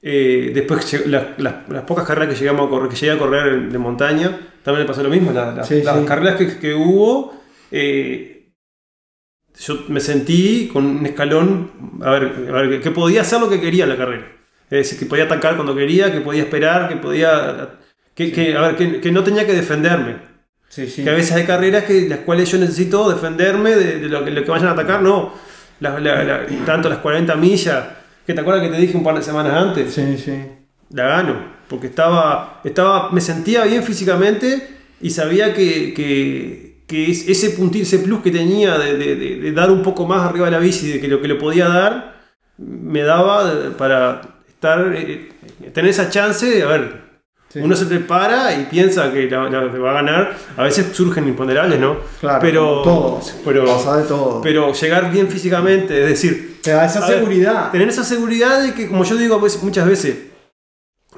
Eh, 0.01 0.51
después 0.53 0.93
lleg- 0.93 1.35
las, 1.37 1.53
pocas 1.85 2.05
carreras 2.05 2.33
que 2.33 2.39
llegamos 2.39 2.67
a 2.67 2.69
correr, 2.69 2.89
que 2.89 2.95
llegué 2.95 3.11
a 3.11 3.17
correr 3.17 3.69
de 3.71 3.77
montaña, 3.79 4.39
también 4.63 4.83
me 4.83 4.87
pasó 4.87 5.01
lo 5.01 5.09
mismo. 5.09 5.31
La- 5.31 5.51
la- 5.51 5.63
Sí, 5.63 5.81
las 5.81 5.97
sí. 5.99 6.05
carreras 6.05 6.35
que, 6.35 6.59
que 6.59 6.75
hubo, 6.75 7.33
eh, 7.71 8.51
yo 9.59 9.79
me 9.89 9.99
sentí 9.99 10.69
con 10.71 10.85
un 10.85 11.05
escalón, 11.07 11.71
a 12.03 12.11
ver, 12.11 12.23
a 12.49 12.51
ver, 12.61 12.69
que- 12.69 12.81
que 12.81 12.91
podía 12.91 13.21
hacer 13.21 13.41
lo 13.41 13.49
que 13.49 13.59
quería 13.59 13.83
en 13.85 13.89
la 13.89 13.97
carrera. 13.97 14.35
Es 14.69 14.77
decir, 14.77 14.99
que 14.99 15.05
podía 15.05 15.23
atacar 15.25 15.55
cuando 15.55 15.75
quería, 15.75 16.11
que 16.11 16.21
podía 16.21 16.43
esperar, 16.43 16.87
que 16.89 16.95
podía... 16.97 17.69
Que, 18.13 18.31
que, 18.31 18.55
a 18.55 18.61
ver, 18.61 18.75
que, 18.75 18.99
que 19.01 19.11
no 19.11 19.23
tenía 19.23 19.45
que 19.45 19.53
defenderme. 19.53 20.17
Sí, 20.67 20.87
sí. 20.87 21.03
Que 21.03 21.09
a 21.09 21.13
veces 21.13 21.31
hay 21.31 21.45
carreras 21.45 21.85
que 21.85 22.07
las 22.07 22.19
cuales 22.19 22.51
yo 22.51 22.57
necesito 22.59 23.09
defenderme 23.09 23.71
de, 23.75 23.99
de 23.99 24.07
lo, 24.09 24.23
que, 24.23 24.31
lo 24.31 24.43
que 24.43 24.51
vayan 24.51 24.67
a 24.67 24.71
atacar, 24.71 25.01
no. 25.01 25.33
La- 25.79 25.99
la- 25.99 26.23
la- 26.23 26.45
tanto 26.65 26.89
las 26.89 26.99
40 26.99 27.35
millas, 27.35 27.85
que 28.27 28.33
te 28.33 28.41
acuerdas 28.41 28.63
que 28.63 28.69
te 28.69 28.77
dije 28.81 28.95
un 28.97 29.03
par 29.03 29.15
de 29.15 29.21
semanas 29.23 29.53
antes, 29.53 29.93
Sí, 29.93 30.17
sí. 30.17 30.33
la 30.91 31.07
gano. 31.07 31.59
Porque 31.69 31.87
estaba, 31.87 32.61
estaba, 32.63 33.09
me 33.11 33.21
sentía 33.21 33.63
bien 33.63 33.83
físicamente 33.83 34.67
y 35.01 35.09
sabía 35.11 35.53
que, 35.53 35.93
que, 35.93 36.83
que 36.85 37.09
es- 37.09 37.27
ese 37.29 37.51
puntito, 37.51 37.83
ese 37.83 37.99
plus 37.99 38.21
que 38.21 38.29
tenía 38.31 38.77
de, 38.77 38.97
de- 38.97 39.15
de- 39.15 39.35
de 39.39 39.51
dar 39.53 39.71
un 39.71 39.81
poco 39.81 40.05
más 40.05 40.21
arriba 40.27 40.45
de 40.45 40.51
la 40.51 40.59
bici, 40.59 40.91
de 40.91 40.99
que 40.99 41.07
lo 41.07 41.21
que 41.21 41.27
le 41.29 41.35
podía 41.35 41.69
dar, 41.69 42.19
me 42.57 43.01
daba 43.03 43.71
para 43.77 44.28
estar, 44.59 44.91
eh, 44.93 45.29
tener 45.73 45.89
esa 45.89 46.09
chance 46.09 46.45
de, 46.45 46.63
a 46.63 46.67
ver, 46.67 47.09
Sí. 47.47 47.59
uno 47.63 47.75
se 47.75 47.85
prepara 47.85 48.53
y 48.53 48.65
piensa 48.65 49.11
que 49.11 49.27
la, 49.29 49.49
la- 49.49 49.61
va 49.79 49.91
a 49.91 49.93
ganar. 49.93 50.35
A 50.57 50.63
veces 50.63 50.95
surgen 50.95 51.27
imponderables, 51.27 51.79
¿no? 51.79 51.97
Claro, 52.19 52.39
pero, 52.41 52.81
todo. 52.83 53.21
pero, 53.43 53.65
Pasa 53.65 53.97
de 53.97 54.03
todo. 54.03 54.41
pero 54.41 54.71
llegar 54.73 55.09
bien 55.11 55.27
físicamente, 55.29 56.03
es 56.03 56.09
decir, 56.09 56.59
Te 56.61 56.71
da 56.71 56.85
esa 56.85 57.07
seguridad. 57.07 57.71
tener 57.71 57.87
esa 57.87 58.03
seguridad 58.03 58.61
de 58.61 58.73
que, 58.75 58.87
como 58.87 59.03
yo 59.05 59.15
digo 59.15 59.39
pues, 59.39 59.63
muchas 59.63 59.87
veces, 59.87 60.17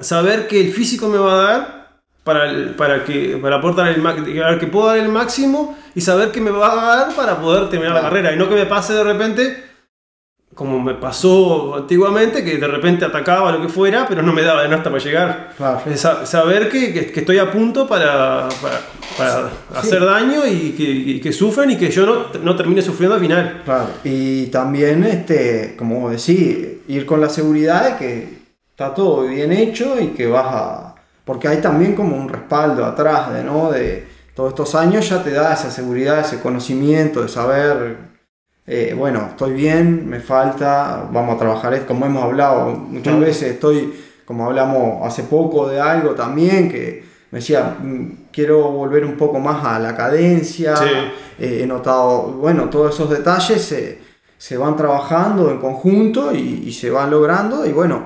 saber 0.00 0.46
que 0.48 0.60
el 0.60 0.72
físico 0.72 1.08
me 1.08 1.18
va 1.18 1.34
a 1.34 1.42
dar 1.52 1.82
para, 2.24 2.48
el- 2.48 2.70
para, 2.76 3.04
que, 3.04 3.36
para 3.42 3.60
poder 3.60 3.76
dar 3.76 3.88
el, 3.88 4.58
que 4.60 4.66
puedo 4.68 4.86
dar 4.86 4.98
el 4.98 5.08
máximo 5.08 5.76
y 5.94 6.00
saber 6.00 6.30
que 6.30 6.40
me 6.40 6.50
va 6.50 6.72
a 6.72 6.96
dar 6.96 7.14
para 7.16 7.38
poder 7.40 7.68
terminar 7.68 7.94
la 7.94 8.00
Claro. 8.00 8.14
carrera 8.14 8.32
y 8.34 8.38
no 8.38 8.48
que 8.48 8.54
me 8.54 8.66
pase 8.66 8.94
de 8.94 9.04
repente 9.04 9.64
como 10.54 10.80
me 10.80 10.94
pasó 10.94 11.76
antiguamente 11.76 12.44
que 12.44 12.58
de 12.58 12.66
repente 12.66 13.04
atacaba 13.06 13.50
lo 13.52 13.62
que 13.62 13.68
fuera 13.68 14.06
pero 14.06 14.22
no 14.22 14.32
me 14.34 14.42
daba 14.42 14.62
de 14.62 14.68
nada 14.68 14.82
para 14.82 14.98
llegar 14.98 15.50
Claro. 15.56 15.80
Sa- 15.96 16.26
saber 16.26 16.68
que, 16.68 16.92
que- 16.92 17.10
que 17.10 17.20
estoy 17.20 17.38
a 17.38 17.50
punto 17.50 17.86
para, 17.86 18.48
para, 18.60 18.80
para 19.16 19.50
hacer 19.74 20.04
daño 20.04 20.46
y 20.46 20.72
que, 20.72 20.82
y 20.82 21.20
que 21.20 21.32
sufren 21.32 21.70
y 21.70 21.76
que 21.78 21.90
yo 21.90 22.04
no, 22.04 22.26
no 22.42 22.54
termine 22.56 22.82
sufriendo 22.82 23.14
al 23.14 23.20
final 23.22 23.62
Claro. 23.64 23.86
Y 24.04 24.46
también, 24.46 25.04
este, 25.04 25.74
como 25.78 26.10
decís, 26.10 26.58
ir 26.88 27.06
con 27.06 27.20
la 27.20 27.28
seguridad 27.28 27.90
de 27.92 27.96
que 27.96 28.38
está 28.70 28.92
todo 28.94 29.22
bien 29.26 29.52
hecho 29.52 29.98
y 30.00 30.08
que 30.08 30.26
vas 30.26 30.46
a. 30.48 30.94
Porque 31.24 31.46
hay 31.48 31.58
también 31.58 31.94
como 31.94 32.16
un 32.16 32.28
respaldo 32.28 32.84
atrás 32.84 33.32
de, 33.32 33.44
¿no? 33.44 33.70
De 33.70 34.06
todos 34.34 34.50
estos 34.50 34.74
años 34.74 35.08
ya 35.08 35.22
te 35.22 35.30
da 35.30 35.52
esa 35.54 35.70
seguridad, 35.70 36.20
ese 36.20 36.40
conocimiento 36.40 37.22
de 37.22 37.28
saber, 37.28 37.96
eh, 38.66 38.94
bueno, 38.96 39.26
estoy 39.30 39.52
bien, 39.54 40.08
me 40.08 40.20
falta, 40.20 41.08
vamos 41.12 41.36
a 41.36 41.38
trabajar, 41.38 41.84
como 41.86 42.06
hemos 42.06 42.22
hablado 42.24 42.66
muchas 42.70 43.18
veces, 43.18 43.52
estoy, 43.54 43.92
como 44.24 44.46
hablamos 44.46 45.04
hace 45.06 45.24
poco 45.24 45.68
de 45.68 45.80
algo 45.80 46.10
también, 46.10 46.70
que 46.70 47.02
me 47.32 47.38
decía, 47.40 47.76
"Mm, 47.82 48.28
quiero 48.32 48.70
volver 48.70 49.04
un 49.04 49.16
poco 49.16 49.38
más 49.40 49.64
a 49.64 49.78
la 49.78 49.96
cadencia, 49.96 50.76
Sí. 50.76 50.84
eh, 51.38 51.60
he 51.62 51.66
notado, 51.66 52.24
bueno, 52.40 52.68
todos 52.70 52.94
esos 52.94 53.10
detalles 53.10 53.62
se, 53.62 53.98
se 54.38 54.56
van 54.56 54.76
trabajando 54.76 55.50
en 55.50 55.58
conjunto 55.58 56.32
y, 56.34 56.64
y 56.66 56.72
se 56.72 56.90
van 56.90 57.10
logrando 57.10 57.64
y 57.66 57.72
bueno, 57.72 58.04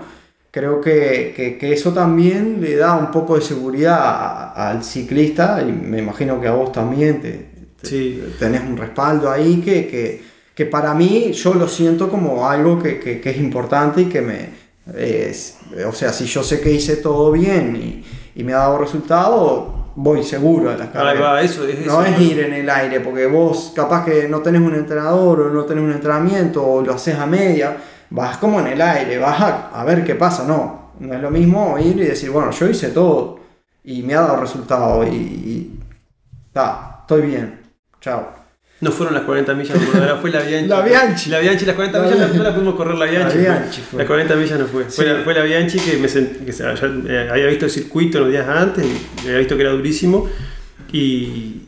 creo 0.51 0.81
que, 0.81 1.35
que- 1.37 1.59
que 1.59 1.73
eso 1.73 1.93
también 1.93 2.59
le 2.63 2.77
da 2.77 2.95
un 2.95 3.11
poco 3.11 3.35
de 3.35 3.43
seguridad 3.43 3.99
a- 4.01 4.71
al 4.71 4.83
ciclista 4.85 5.61
y 5.63 5.71
me 5.73 5.99
imagino 5.99 6.41
que 6.41 6.49
a 6.49 6.53
vos 6.53 6.73
también 6.73 7.21
te, 7.21 7.33
te- 7.81 7.87
Sí. 7.89 8.23
tenés 8.39 8.63
un 8.63 8.77
respaldo 8.77 9.31
ahí 9.31 9.61
que, 9.61 9.87
que, 9.87 10.23
que 10.57 10.67
para 10.67 10.95
mí 10.95 11.33
yo 11.35 11.55
lo 11.55 11.69
siento 11.69 12.11
como 12.11 12.49
algo 12.49 12.83
que, 12.83 13.01
que- 13.01 13.21
que 13.21 13.31
es 13.31 13.39
importante 13.39 14.03
y 14.03 14.07
que 14.07 14.23
me... 14.23 14.51
es- 14.97 15.59
o 15.87 15.93
sea, 15.93 16.13
si 16.13 16.27
yo 16.27 16.43
sé 16.43 16.61
que 16.61 16.73
hice 16.73 16.97
todo 16.99 17.33
bien 17.33 17.77
y, 17.77 18.41
y 18.41 18.45
me 18.45 18.55
ha 18.55 18.59
dado 18.59 18.79
resultado, 18.79 19.93
voy 19.97 20.25
seguro 20.25 20.71
a 20.71 20.77
las 20.77 20.89
carreras. 20.91 21.23
va, 21.23 21.43
eso 21.43 21.67
es 21.69 21.87
No 21.87 22.03
eso. 22.03 22.11
es 22.11 22.21
ir 22.21 22.41
en 22.41 22.55
el 22.55 22.71
aire, 22.71 23.01
porque 23.01 23.27
vos 23.27 23.73
capaz 23.75 24.05
que 24.05 24.29
no 24.29 24.41
tenés 24.41 24.63
un 24.63 24.75
entrenador 24.75 25.41
o 25.41 25.51
no 25.51 25.65
tenés 25.65 25.85
un 25.85 25.93
entrenamiento 25.93 26.65
o 26.67 26.83
lo 26.83 26.95
haces 26.95 27.17
a 27.19 27.27
media, 27.27 27.77
vas 28.11 28.39
como 28.39 28.61
en 28.61 28.69
el 28.69 28.81
aire, 28.81 29.19
vas 29.19 29.41
a, 29.41 29.71
a 29.81 29.85
ver 29.85 30.05
qué 30.05 30.15
pasa, 30.15 30.45
no. 30.47 30.87
No 31.01 31.15
es 31.15 31.21
lo 31.21 31.31
mismo 31.31 31.79
ir 31.79 31.97
y 31.99 32.05
decir, 32.07 32.31
bueno, 32.31 32.51
yo 32.53 32.67
hice 32.69 32.89
todo 32.89 33.41
y 33.85 34.03
me 34.03 34.15
ha 34.15 34.23
dado 34.23 34.37
resultado 34.41 35.05
y, 35.07 35.11
y 35.15 35.81
estoy 37.03 37.23
bien, 37.23 37.61
chao. 38.01 38.46
No 38.79 38.93
fueron 38.93 39.15
las 39.15 39.23
40 39.25 39.55
millas, 39.55 39.75
no, 39.81 40.17
fue 40.21 40.31
la 40.31 40.41
Bianchi. 40.47 40.69
La 40.69 40.83
Bianchi. 40.83 41.31
La 41.31 41.39
Bianchi, 41.41 41.65
las 41.65 41.75
40 41.77 41.99
La 41.99 42.05
millas 42.05 42.19
Bianchi. 42.19 42.37
no 42.39 42.45
la 42.45 42.55
pudimos 42.55 42.75
correr 42.75 42.95
la 42.97 43.07
Bianchi. 43.07 43.39
La 43.39 43.43
Bianchi 43.59 43.81
fue. 43.81 43.99
Las 44.01 44.07
40 44.07 44.37
millas 44.37 44.59
no 44.59 44.67
fue. 44.67 44.85
Fue, 44.85 45.05
la, 45.07 45.25
fue 45.25 45.35
la 45.35 45.43
Bianchi 45.43 45.79
que, 45.79 45.97
me 45.97 46.09
sent- 46.09 46.45
que 46.45 46.53
se- 46.53 46.65
eh, 46.65 47.29
había 47.31 47.47
visto 47.47 47.65
el 47.65 47.71
circuito 47.71 48.21
los 48.21 48.29
días 48.29 48.47
antes 48.49 48.85
y 48.85 49.27
había 49.29 49.39
visto 49.39 49.57
que 49.57 49.63
era 49.63 49.73
durísimo 49.73 50.29
y, 50.93 51.63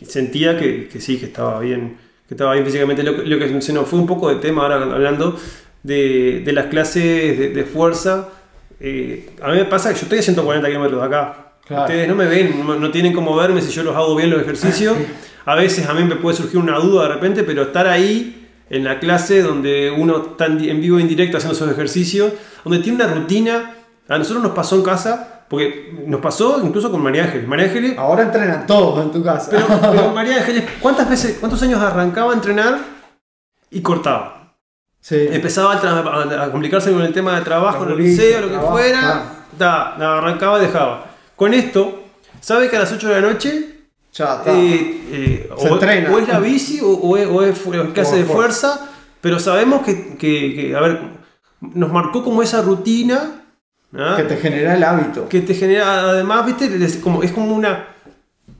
y 0.00 0.04
sentía 0.04 0.58
que, 0.58 0.88
que 0.88 1.00
sí, 1.00 1.16
que 1.18 1.26
estaba 1.26 1.60
bien, 1.60 1.96
que 2.26 2.34
estaba 2.34 2.52
bien 2.54 2.64
físicamente. 2.64 3.02
Lo, 3.02 3.16
que- 3.16 3.22
lo 3.28 3.38
que 3.38 3.60
se 3.62 3.72
nos 3.72 3.88
fue 3.88 3.98
un 3.98 4.06
poco 4.06 4.28
de 4.28 4.36
tema 4.36 4.62
ahora 4.62 4.76
hablando 4.82 5.38
de, 5.82 6.42
de 6.44 6.52
las 6.52 6.66
clases 6.66 7.38
de, 7.38 7.50
de 7.50 7.64
fuerza. 7.64 8.28
eh, 8.80 9.30
a 9.42 9.50
mí 9.52 9.58
me 9.58 9.64
pasa 9.64 9.90
que 9.90 9.94
yo 9.96 10.02
estoy 10.02 10.18
a 10.18 10.22
140 10.22 10.66
kilómetros 10.66 11.00
de 11.00 11.06
acá. 11.06 11.44
Claro. 11.66 11.82
Ustedes 11.84 12.08
no 12.08 12.14
me 12.14 12.26
ven, 12.26 12.66
no, 12.66 12.76
no 12.76 12.90
tienen 12.90 13.12
cómo 13.12 13.36
verme 13.36 13.60
si 13.60 13.70
yo 13.70 13.82
los 13.84 13.94
hago 13.94 14.16
bien 14.16 14.30
los 14.30 14.40
ejercicios. 14.40 14.96
A 15.48 15.54
veces 15.54 15.88
a 15.88 15.94
mí 15.94 16.04
me 16.04 16.16
puede 16.16 16.36
surgir 16.36 16.58
una 16.58 16.78
duda 16.78 17.04
de 17.08 17.14
repente, 17.14 17.42
pero 17.42 17.62
estar 17.62 17.86
ahí 17.86 18.48
en 18.68 18.84
la 18.84 18.98
clase 19.00 19.40
donde 19.42 19.90
uno 19.90 20.18
está 20.32 20.44
en 20.44 20.62
en 20.62 20.80
vivo 20.80 20.98
e 20.98 21.00
indirecto 21.00 21.38
haciendo 21.38 21.54
esos 21.56 21.70
ejercicios, 21.70 22.32
donde 22.64 22.80
tiene 22.80 23.02
una 23.02 23.14
rutina. 23.14 23.74
A 24.08 24.18
nosotros 24.18 24.42
nos 24.42 24.52
pasó 24.52 24.76
en 24.76 24.82
casa, 24.82 25.44
porque 25.48 25.94
nos 26.06 26.20
pasó 26.20 26.60
incluso 26.62 26.90
con 26.90 27.02
María 27.02 27.24
Ángeles. 27.24 27.48
María 27.48 27.64
Ángeles, 27.66 27.96
Ahora 27.96 28.24
entrenan 28.24 28.66
todos 28.66 29.02
en 29.02 29.10
tu 29.10 29.22
casa. 29.24 29.48
pero, 29.50 29.66
pero 29.90 30.10
María 30.12 30.36
Ángeles, 30.36 30.64
¿cuántas 30.80 31.08
veces, 31.08 31.38
cuántos 31.40 31.62
años 31.62 31.80
arrancaba 31.80 32.32
a 32.32 32.34
entrenar 32.34 32.78
y 33.70 33.80
cortaba? 33.80 34.54
sí. 35.00 35.16
Empezaba 35.30 35.74
a, 35.74 36.44
a- 36.44 36.50
complicarse 36.50 36.92
con 36.92 37.00
el 37.02 37.12
tema 37.14 37.36
de 37.38 37.42
trabajo 37.44 37.84
en 37.84 37.92
el 37.92 37.96
liceo, 37.98 38.40
lo 38.42 38.46
que 38.48 38.52
trabajo, 38.52 38.72
fuera. 38.72 39.24
la 39.58 40.18
arrancaba 40.18 40.58
y 40.58 40.66
dejaba. 40.66 41.06
Con 41.36 41.54
esto, 41.54 42.02
sabe 42.40 42.68
que 42.68 42.76
a 42.76 42.80
las 42.80 42.92
8 42.92 43.08
de 43.08 43.20
la 43.20 43.26
noche 43.32 43.77
Ya 44.18 44.42
eh, 44.46 45.00
eh, 45.12 45.50
Se 45.58 45.68
o, 45.68 45.74
entrena. 45.74 46.10
o 46.12 46.18
es 46.18 46.26
la 46.28 46.40
bici 46.40 46.80
o, 46.80 46.88
o 46.88 47.16
es, 47.16 47.26
o 47.28 47.42
es 47.44 47.58
clase 47.94 48.12
O 48.12 48.16
de 48.16 48.22
es 48.22 48.26
fuerza, 48.26 48.88
pero 49.20 49.38
sabemos 49.38 49.82
que, 49.82 50.16
que- 50.16 50.54
que, 50.54 50.76
a 50.76 50.80
ver, 50.80 51.00
nos 51.60 51.92
marcó 51.92 52.22
como 52.24 52.42
esa 52.42 52.60
rutina 52.62 53.42
¿ah? 53.96 54.14
que 54.16 54.24
te 54.24 54.36
genera 54.36 54.74
el 54.76 54.82
hábito. 54.84 55.28
que 55.28 55.40
te 55.40 55.54
genera, 55.54 56.10
además, 56.10 56.46
viste, 56.46 56.66
es 56.84 56.96
como, 56.96 57.22
es 57.22 57.32
como 57.32 57.54
una. 57.54 57.86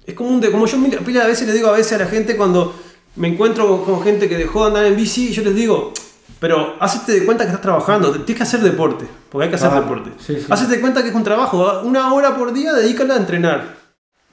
Es 0.06 0.14
como 0.14 0.30
un. 0.30 0.40
de- 0.40 0.50
Como 0.50 0.66
yo 0.66 0.78
pila 1.04 1.22
de 1.22 1.26
veces 1.28 1.46
le 1.46 1.52
digo 1.54 1.68
a 1.68 1.72
veces 1.72 1.92
a 1.94 1.98
la 1.98 2.06
gente 2.06 2.36
cuando 2.36 2.74
me 3.16 3.28
encuentro 3.28 3.82
con 3.84 4.02
gente 4.02 4.28
que 4.28 4.36
dejó 4.36 4.62
de 4.62 4.66
andar 4.68 4.84
en 4.86 4.96
bici 4.96 5.28
y 5.28 5.32
yo 5.32 5.42
les 5.42 5.54
digo, 5.54 5.92
pero 6.38 6.76
hacete 6.80 7.12
de 7.12 7.24
cuenta 7.26 7.42
que 7.44 7.48
estás 7.48 7.62
trabajando, 7.62 8.12
tienes 8.12 8.36
que 8.36 8.42
hacer 8.44 8.60
deporte, 8.60 9.06
porque 9.28 9.44
hay 9.44 9.50
que 9.50 9.56
hacer 9.56 9.70
Ah, 9.72 9.80
deporte. 9.80 10.10
sí, 10.18 10.36
sí. 10.38 10.46
Hacete 10.48 10.76
de 10.76 10.80
cuenta 10.80 11.02
que 11.02 11.08
es 11.08 11.14
un 11.14 11.24
trabajo, 11.24 11.80
una 11.82 12.12
hora 12.14 12.36
por 12.36 12.52
día 12.52 12.72
dedícala 12.74 13.14
a 13.14 13.16
entrenar. 13.16 13.76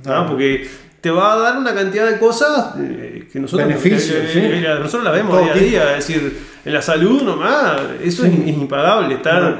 ¿no? 0.03 0.13
Ah. 0.13 0.25
Porque 0.27 0.70
te 1.06 1.12
va 1.12 1.34
a 1.34 1.38
dar 1.38 1.58
una 1.60 1.72
cantidad 1.76 2.10
de 2.10 2.18
cosas 2.18 2.74
eh, 2.80 3.28
que 3.32 3.40
nosotros, 3.40 3.68
Beneficios, 3.68 4.22
que- 4.22 4.28
sí. 4.28 4.40
que 4.42 4.60
nosotros 4.80 5.04
la 5.04 5.12
vemos 5.12 5.40
día 5.40 5.52
a 5.52 5.54
tipo. 5.54 5.66
día. 5.66 5.98
Es 5.98 6.08
decir, 6.08 6.40
en 6.66 6.74
la 6.74 6.82
salud 6.82 7.22
nomás, 7.22 7.80
eso 8.04 8.24
Sí. 8.24 8.30
es, 8.44 8.50
es 8.50 8.58
impagable, 8.58 9.14
estar 9.14 9.40
Claro. 9.40 9.58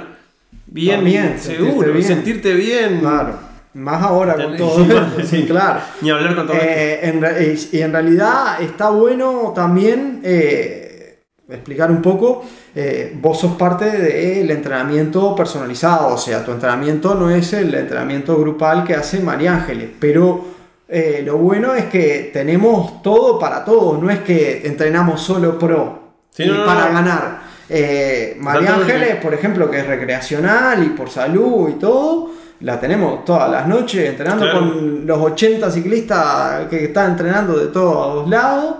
bien, 0.66 0.96
También, 0.96 1.36
seguro, 1.40 1.72
sentirte 1.74 1.92
bien. 1.92 2.04
sentirte 2.08 2.54
bien. 2.56 3.00
Claro. 3.00 3.38
Más 3.76 4.02
ahora 4.02 4.34
con 4.34 4.58
todo 4.58 4.84
sí, 5.24 5.44
claro. 5.46 5.82
Ni 6.02 6.10
hablar 6.10 6.36
con 6.36 6.48
todo 6.48 6.56
esto. 6.58 6.68
Eh, 6.68 7.00
en 7.10 7.24
eh, 7.24 7.60
y 7.74 7.80
en 7.82 7.92
realidad 7.92 8.60
está 8.60 8.90
bueno 8.90 9.52
también 9.56 10.22
eh, 10.24 11.20
explicar 11.48 11.92
un 11.92 12.02
poco, 12.02 12.44
eh, 12.74 13.16
vos 13.22 13.40
sos 13.40 13.52
parte 13.56 13.86
del 13.92 14.50
entrenamiento 14.50 15.36
personalizado, 15.36 16.08
o 16.08 16.18
sea, 16.18 16.44
tu 16.44 16.52
entrenamiento 16.54 17.14
no 17.14 17.30
es 17.30 17.54
el 17.54 17.72
entrenamiento 17.76 18.36
grupal 18.36 18.84
que 18.84 18.96
hace 18.96 19.20
María 19.20 19.54
Ángeles, 19.54 19.90
pero 20.00 20.55
eh, 20.88 21.22
lo 21.26 21.38
bueno 21.38 21.74
es 21.74 21.86
que 21.86 22.30
tenemos 22.34 23.02
todo 23.02 23.40
para 23.40 23.64
todos, 23.66 24.02
no 24.02 24.10
es 24.10 24.20
que 24.20 24.62
entrenamos 24.66 25.22
solo 25.22 25.58
pro 25.58 26.04
Sí, 26.32 26.46
no, 26.46 26.66
para 26.66 26.88
no. 26.90 26.94
ganar. 26.94 27.40
Eh, 27.70 28.36
María. 28.40 28.76
Ángeles, 28.76 29.16
por 29.16 29.34
ejemplo, 29.34 29.72
que 29.72 29.80
es 29.80 29.88
recreacional 29.88 30.84
y 30.84 30.90
por 30.90 31.10
salud 31.10 31.70
y 31.70 31.74
todo, 31.80 32.30
la 32.60 32.80
tenemos 32.80 33.24
todas 33.26 33.50
las 33.50 33.68
noches 33.68 34.10
entrenando 34.10 34.44
Claro. 34.46 34.60
con 34.60 35.08
los 35.08 35.18
80 35.20 35.72
ciclistas 35.72 36.68
que 36.70 36.86
están 36.86 37.12
entrenando 37.12 37.58
de 37.58 37.68
todos 37.68 38.30
lados, 38.30 38.76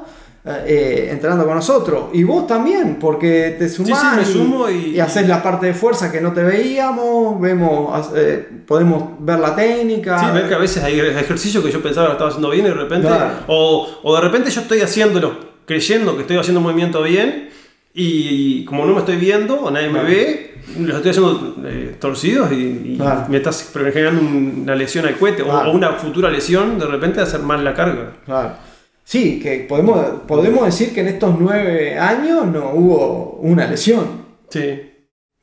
eh, 0.46 0.64
eh, 0.68 1.08
entrenando 1.12 1.46
con 1.46 1.56
nosotros. 1.56 2.06
Y 2.14 2.24
vos 2.24 2.46
también, 2.46 2.98
porque 3.00 3.56
te 3.58 3.68
sumás 3.68 4.00
sí, 4.00 4.08
me 4.16 4.22
y, 4.22 4.26
sumo 4.26 4.70
y- 4.70 4.96
y 4.96 5.00
haces 5.00 5.28
la 5.28 5.42
parte 5.42 5.66
de 5.66 5.74
fuerza 5.74 6.12
que 6.12 6.22
no 6.22 6.34
te 6.34 6.44
veíamos, 6.44 7.42
vemos, 7.42 8.10
eh, 8.16 8.48
podemos 8.68 9.04
ver 9.20 9.40
la 9.40 9.56
técnica. 9.56 10.20
Sí, 10.20 10.26
ver 10.34 10.48
que 10.48 10.54
a 10.56 10.60
veces 10.60 10.84
hay 10.84 11.00
ejercicios 11.00 11.64
que 11.64 11.72
yo 11.72 11.82
pensaba 11.82 12.08
que 12.08 12.12
estaba 12.14 12.30
haciendo 12.30 12.50
bien 12.52 12.66
y 12.66 12.70
de 12.70 12.76
repente. 12.76 13.08
Claro. 13.08 13.34
O, 13.48 13.88
o 14.04 14.16
de 14.16 14.22
repente 14.22 14.52
yo 14.52 14.62
estoy 14.62 14.82
haciéndolo 14.82 15.56
creyendo 15.66 16.16
que 16.16 16.22
estoy 16.22 16.38
haciendo 16.38 16.60
un 16.60 16.66
movimiento 16.68 17.02
bien 17.02 17.50
y 17.94 18.66
como 18.66 18.86
no 18.86 18.94
me 18.94 19.00
estoy 19.00 19.16
viendo 19.16 19.56
o 19.62 19.72
nadie 19.72 19.90
Claro. 19.90 20.08
me 20.08 20.14
ve, 20.14 20.54
los 20.80 20.96
estoy 20.98 21.12
haciendo 21.12 21.56
eh, 21.66 21.96
torcidos 22.00 22.52
y, 22.52 22.56
y 22.94 22.98
Claro. 22.98 23.26
me 23.30 23.38
estás 23.38 23.72
generando 23.74 24.22
una 24.22 24.76
lesión 24.76 25.06
al 25.08 25.16
cohete 25.16 25.42
o- 25.42 25.46
Claro. 25.46 25.72
o, 25.72 25.74
una 25.74 25.94
futura 25.94 26.30
lesión, 26.30 26.78
de 26.78 26.86
repente 26.86 27.22
hacer 27.22 27.40
mal 27.40 27.64
la 27.64 27.74
carga. 27.74 28.12
Sí, 29.08 29.40
que 29.40 29.66
podemos, 29.70 30.00
podemos 30.28 30.66
decir 30.66 30.92
que 30.92 31.02
en 31.02 31.08
estos 31.10 31.36
nueve 31.40 31.98
años 31.98 32.48
no 32.48 32.72
hubo 32.74 33.38
una 33.42 33.68
lesión. 33.68 34.26
Sí. 34.50 34.82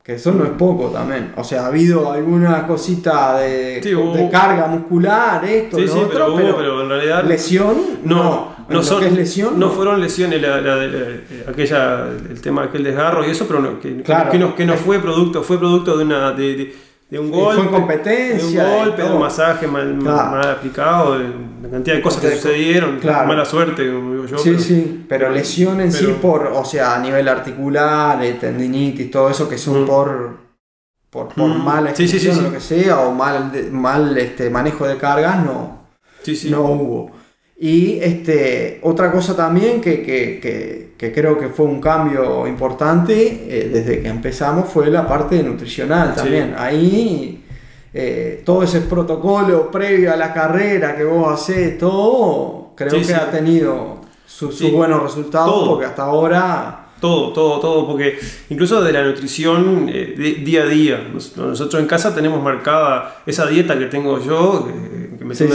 Que 0.03 0.15
eso 0.15 0.33
no 0.33 0.43
es 0.43 0.49
poco 0.51 0.87
también. 0.89 1.31
O 1.37 1.45
sea, 1.45 1.63
ha 1.63 1.67
habido 1.67 2.11
alguna 2.11 2.67
cosita 2.67 3.37
de, 3.39 3.79
Sí, 3.81 3.95
hubo- 3.95 4.13
de 4.13 4.29
carga 4.29 4.67
muscular, 4.67 5.45
esto, 5.45 5.77
Sí, 5.77 5.85
lo 5.85 5.93
sí, 5.93 5.99
otro, 5.99 6.09
pero, 6.11 6.27
hubo- 6.27 6.35
pero, 6.35 6.57
pero 6.57 6.81
en 6.83 6.89
realidad. 6.89 7.23
lesión, 7.23 7.77
No, 8.03 8.53
no. 8.67 8.83
Son, 8.83 8.99
que 8.99 9.07
es 9.07 9.13
lesión, 9.13 9.57
no 9.57 9.69
fueron 9.69 10.01
lesiones, 10.01 10.41
la, 10.41 10.59
la- 10.59 10.75
la- 10.75 10.87
la- 10.87 11.49
aquella, 11.49 12.07
el 12.29 12.41
tema 12.41 12.63
de 12.63 12.67
aquel 12.67 12.83
desgarro 12.83 13.25
y 13.25 13.31
eso, 13.31 13.45
pero 13.47 13.61
no, 13.61 13.79
que, 13.79 13.95
que- 13.95 14.03
Claro. 14.03 14.29
que 14.29 14.39
no, 14.39 14.55
que 14.55 14.65
no 14.65 14.73
fue 14.73 14.99
producto, 14.99 15.41
fue 15.41 15.57
producto 15.57 15.95
de 15.97 16.03
una 16.03 16.31
de, 16.33 16.55
de- 16.57 16.75
de 17.09 17.19
un 17.19 17.29
fue 17.29 17.37
golpe, 17.43 17.61
en 17.61 17.67
competencia 17.67 18.63
de 18.63 18.71
un 18.71 18.79
golpe, 18.85 19.03
de 19.03 19.09
un 19.11 19.19
masaje 19.19 19.67
mal, 19.67 19.99
Claro. 19.99 20.31
mal 20.31 20.49
aplicado, 20.49 21.19
de 21.19 21.25
una 21.25 21.69
cantidad 21.69 21.95
de 21.97 22.01
cosas 22.01 22.21
que 22.21 22.31
sucedieron, 22.35 22.99
claro. 22.99 23.27
mala 23.27 23.45
suerte, 23.45 23.85
como 23.91 24.13
digo 24.13 24.25
yo. 24.25 24.37
sí, 24.39 24.49
pero- 24.51 24.59
sí, 24.63 25.05
pero 25.07 25.29
lesión 25.29 25.79
en 25.81 25.91
sí 25.91 26.07
por, 26.21 26.47
o 26.47 26.65
sea, 26.65 26.95
a 26.95 26.99
nivel 26.99 27.27
articular, 27.27 28.19
tendinitis, 28.39 29.11
todo 29.11 29.29
eso 29.29 29.47
que 29.47 29.57
son 29.59 29.83
Mm. 29.83 29.85
por, 29.85 30.37
por, 31.11 31.27
por 31.29 31.47
Mm. 31.49 31.63
mala 31.63 31.95
Sí, 31.95 32.07
sí, 32.07 32.31
lo 32.41 32.51
que 32.51 32.59
sea, 32.59 32.99
o 33.01 33.11
mal, 33.13 33.51
mal 33.71 34.17
este, 34.17 34.49
manejo 34.49 34.87
de 34.87 34.97
cargas, 34.97 35.43
no. 35.45 35.83
Sí, 36.23 36.35
sí. 36.35 36.49
no 36.49 36.61
hubo. 36.63 37.11
Y 37.59 37.99
este, 38.01 38.79
otra 38.81 39.11
cosa 39.11 39.35
también 39.35 39.79
que, 39.81 40.01
que- 40.01 40.39
que- 40.41 40.82
que 41.03 41.11
creo 41.11 41.37
que 41.37 41.49
fue 41.49 41.65
un 41.65 41.81
cambio 41.81 42.47
importante 42.47 43.13
eh, 43.49 43.69
desde 43.73 44.01
que 44.01 44.07
empezamos 44.07 44.69
fue 44.69 44.89
la 44.89 45.05
parte 45.05 45.43
nutricional 45.43 46.11
Sí. 46.15 46.21
también. 46.21 46.55
Ahí 46.57 47.43
eh, 47.93 48.41
todo 48.45 48.63
ese 48.63 48.79
protocolo 48.81 49.69
previo 49.69 50.13
a 50.13 50.15
la 50.15 50.31
carrera 50.33 50.95
que 50.95 51.03
vos 51.03 51.33
hacés, 51.33 51.77
todo 51.77 52.71
creo 52.75 52.91
Sí, 52.91 52.97
que 52.99 53.03
sí. 53.05 53.13
ha 53.13 53.29
tenido 53.29 53.97
su- 54.25 54.51
sus 54.51 54.71
buenos 54.71 55.03
resultados 55.03 55.53
Todo. 55.53 55.69
porque 55.71 55.85
hasta 55.87 56.03
ahora... 56.03 56.79
Todo, 57.01 57.33
todo, 57.33 57.59
todo, 57.59 57.85
porque 57.85 58.17
incluso 58.49 58.81
de 58.81 58.93
la 58.93 59.03
nutrición 59.03 59.89
eh, 59.89 60.15
de- 60.17 60.35
día 60.35 60.63
a 60.63 60.65
día, 60.67 61.05
nos- 61.13 61.35
nosotros 61.35 61.81
en 61.81 61.87
casa 61.87 62.15
tenemos 62.15 62.41
marcada 62.41 63.21
esa 63.25 63.45
dieta 63.45 63.77
que 63.77 63.87
tengo 63.87 64.19
yo, 64.23 64.65
que 65.19 65.25
me 65.25 65.35
tengo- 65.35 65.53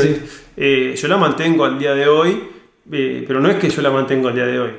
yo 0.95 1.09
la 1.09 1.17
mantengo 1.17 1.65
al 1.65 1.79
día 1.79 1.95
de 1.95 2.07
hoy, 2.07 2.45
pero 3.27 3.41
no 3.41 3.49
es 3.49 3.57
que 3.57 3.71
yo 3.71 3.81
la 3.83 3.91
mantengo 3.91 4.29
al 4.29 4.35
día 4.35 4.45
de 4.47 4.61
hoy, 4.61 4.71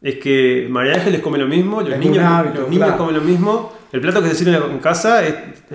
es 0.00 0.14
que 0.16 0.66
María 0.70 0.94
Ángeles 0.94 1.20
come 1.20 1.38
lo 1.38 1.46
mismo, 1.46 1.80
los 1.82 1.98
niños, 1.98 2.24
hábito, 2.24 2.60
los 2.60 2.68
niños 2.70 2.84
claro. 2.86 2.98
comen 2.98 3.16
lo 3.16 3.20
mismo, 3.22 3.72
el 3.90 4.00
plato 4.02 4.22
que 4.22 4.28
se 4.28 4.34
sirve 4.36 4.54
en 4.56 4.78
casa 4.80 5.24
es- 5.26 5.34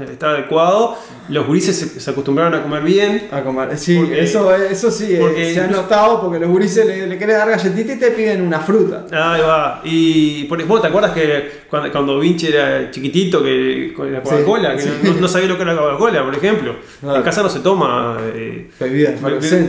está 0.10 0.30
adecuado, 0.30 0.96
los 1.30 1.46
gurises 1.48 1.78
se, 1.78 2.00
se 2.00 2.10
acostumbraron 2.12 2.54
a 2.54 2.62
comer 2.64 2.84
bien, 2.84 3.28
A 3.32 3.42
comer. 3.42 3.78
Sí, 3.78 3.98
Porque- 3.98 4.22
eso, 4.24 4.56
eso 4.56 4.92
sí, 4.92 5.08
eh, 5.12 5.52
se 5.54 5.60
ha 5.62 5.68
notado 5.68 6.22
porque 6.22 6.40
los 6.40 6.50
gurises 6.50 6.86
le, 6.86 7.06
le 7.08 7.18
quieren 7.18 7.38
dar 7.38 7.50
galletita 7.50 7.94
y 7.94 7.98
te 8.00 8.12
piden 8.12 8.42
una 8.44 8.60
fruta. 8.60 9.06
Ahí 9.12 9.42
va. 9.42 9.82
Y 9.84 10.44
por 10.46 10.58
ejemplo, 10.60 10.80
¿te 10.80 10.88
acuerdas 10.88 11.12
que 11.12 11.64
cuando, 11.70 11.92
cuando 11.92 12.20
Vinci 12.20 12.48
era 12.48 12.90
chiquitito, 12.92 13.44
que 13.44 13.94
con 13.96 14.12
la 14.14 14.22
Coca-Cola, 14.22 14.80
Sí, 14.80 14.90
que 14.90 15.08
sí. 15.08 15.14
no, 15.16 15.22
no 15.22 15.28
sabía 15.28 15.48
lo 15.50 15.56
que 15.58 15.64
era 15.64 15.74
la 15.74 15.82
Coca-Cola, 15.82 16.24
por 16.24 16.36
ejemplo? 16.36 16.76
Claro. 17.02 17.18
En 17.18 17.24
casa 17.24 17.42
no 17.44 17.50
se 17.50 17.60
toma 17.60 18.18
eh, 18.34 18.70
Bebida 18.80 19.12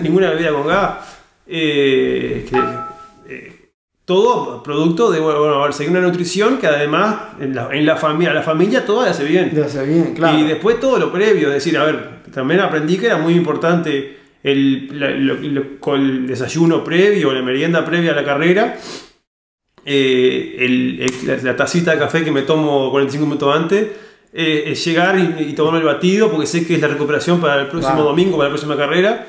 ninguna 0.03 0.31
bebida 0.31 0.53
con 0.53 0.67
gas. 0.67 0.91
Eh, 1.47 2.47
que, 2.49 2.57
eh, 3.35 3.64
todo 4.05 4.63
producto 4.63 5.11
de 5.11 5.19
bueno, 5.21 5.39
bueno, 5.41 5.55
a 5.63 5.65
ver, 5.65 5.73
seguir 5.73 5.91
una 5.91 6.01
nutrición 6.03 6.59
que 6.59 6.67
además 6.67 7.17
en 7.41 7.55
la, 7.55 7.69
en 7.73 7.87
la 7.87 7.97
familia, 7.97 8.35
la 8.35 8.43
familia 8.43 8.85
todo 8.85 9.03
le 9.05 9.11
hace 9.11 9.25
bien. 9.25 9.51
Bien, 9.85 10.15
claro. 10.15 10.39
Y 10.39 10.43
después 10.43 10.79
todo 10.79 10.99
lo 10.99 11.11
previo, 11.11 11.49
es 11.49 11.55
decir, 11.55 11.77
a 11.79 11.85
ver, 11.85 12.23
también 12.33 12.61
aprendí 12.61 12.99
que 12.99 13.07
era 13.07 13.17
muy 13.17 13.35
importante 13.35 14.19
el, 14.43 15.01
la- 15.01 15.11
lo- 15.11 15.37
lo- 15.37 15.81
con 15.81 16.01
el 16.03 16.27
desayuno 16.27 16.85
previo, 16.85 17.33
la 17.33 17.41
merienda 17.41 17.83
previa 17.85 18.13
a 18.13 18.15
la 18.15 18.25
carrera, 18.25 18.77
eh, 19.87 20.57
el- 20.59 21.01
el- 21.01 21.27
la, 21.27 21.37
la 21.43 21.57
tacita 21.57 21.93
de 21.93 21.99
café 21.99 22.25
que 22.25 22.31
me 22.31 22.43
tomo 22.43 22.91
45 22.91 23.25
minutos 23.27 23.57
antes, 23.57 23.89
eh, 24.33 24.65
es 24.67 24.85
llegar 24.85 25.19
y, 25.19 25.45
y 25.45 25.53
tomarme 25.55 25.79
el 25.81 25.85
batido 25.87 26.31
porque 26.31 26.47
sé 26.47 26.67
que 26.67 26.75
es 26.75 26.81
la 26.81 26.89
recuperación 26.89 27.41
para 27.41 27.63
el 27.63 27.69
próximo 27.69 28.03
domingo, 28.03 28.37
para 28.37 28.49
la 28.49 28.55
próxima 28.55 28.77
carrera. 28.77 29.29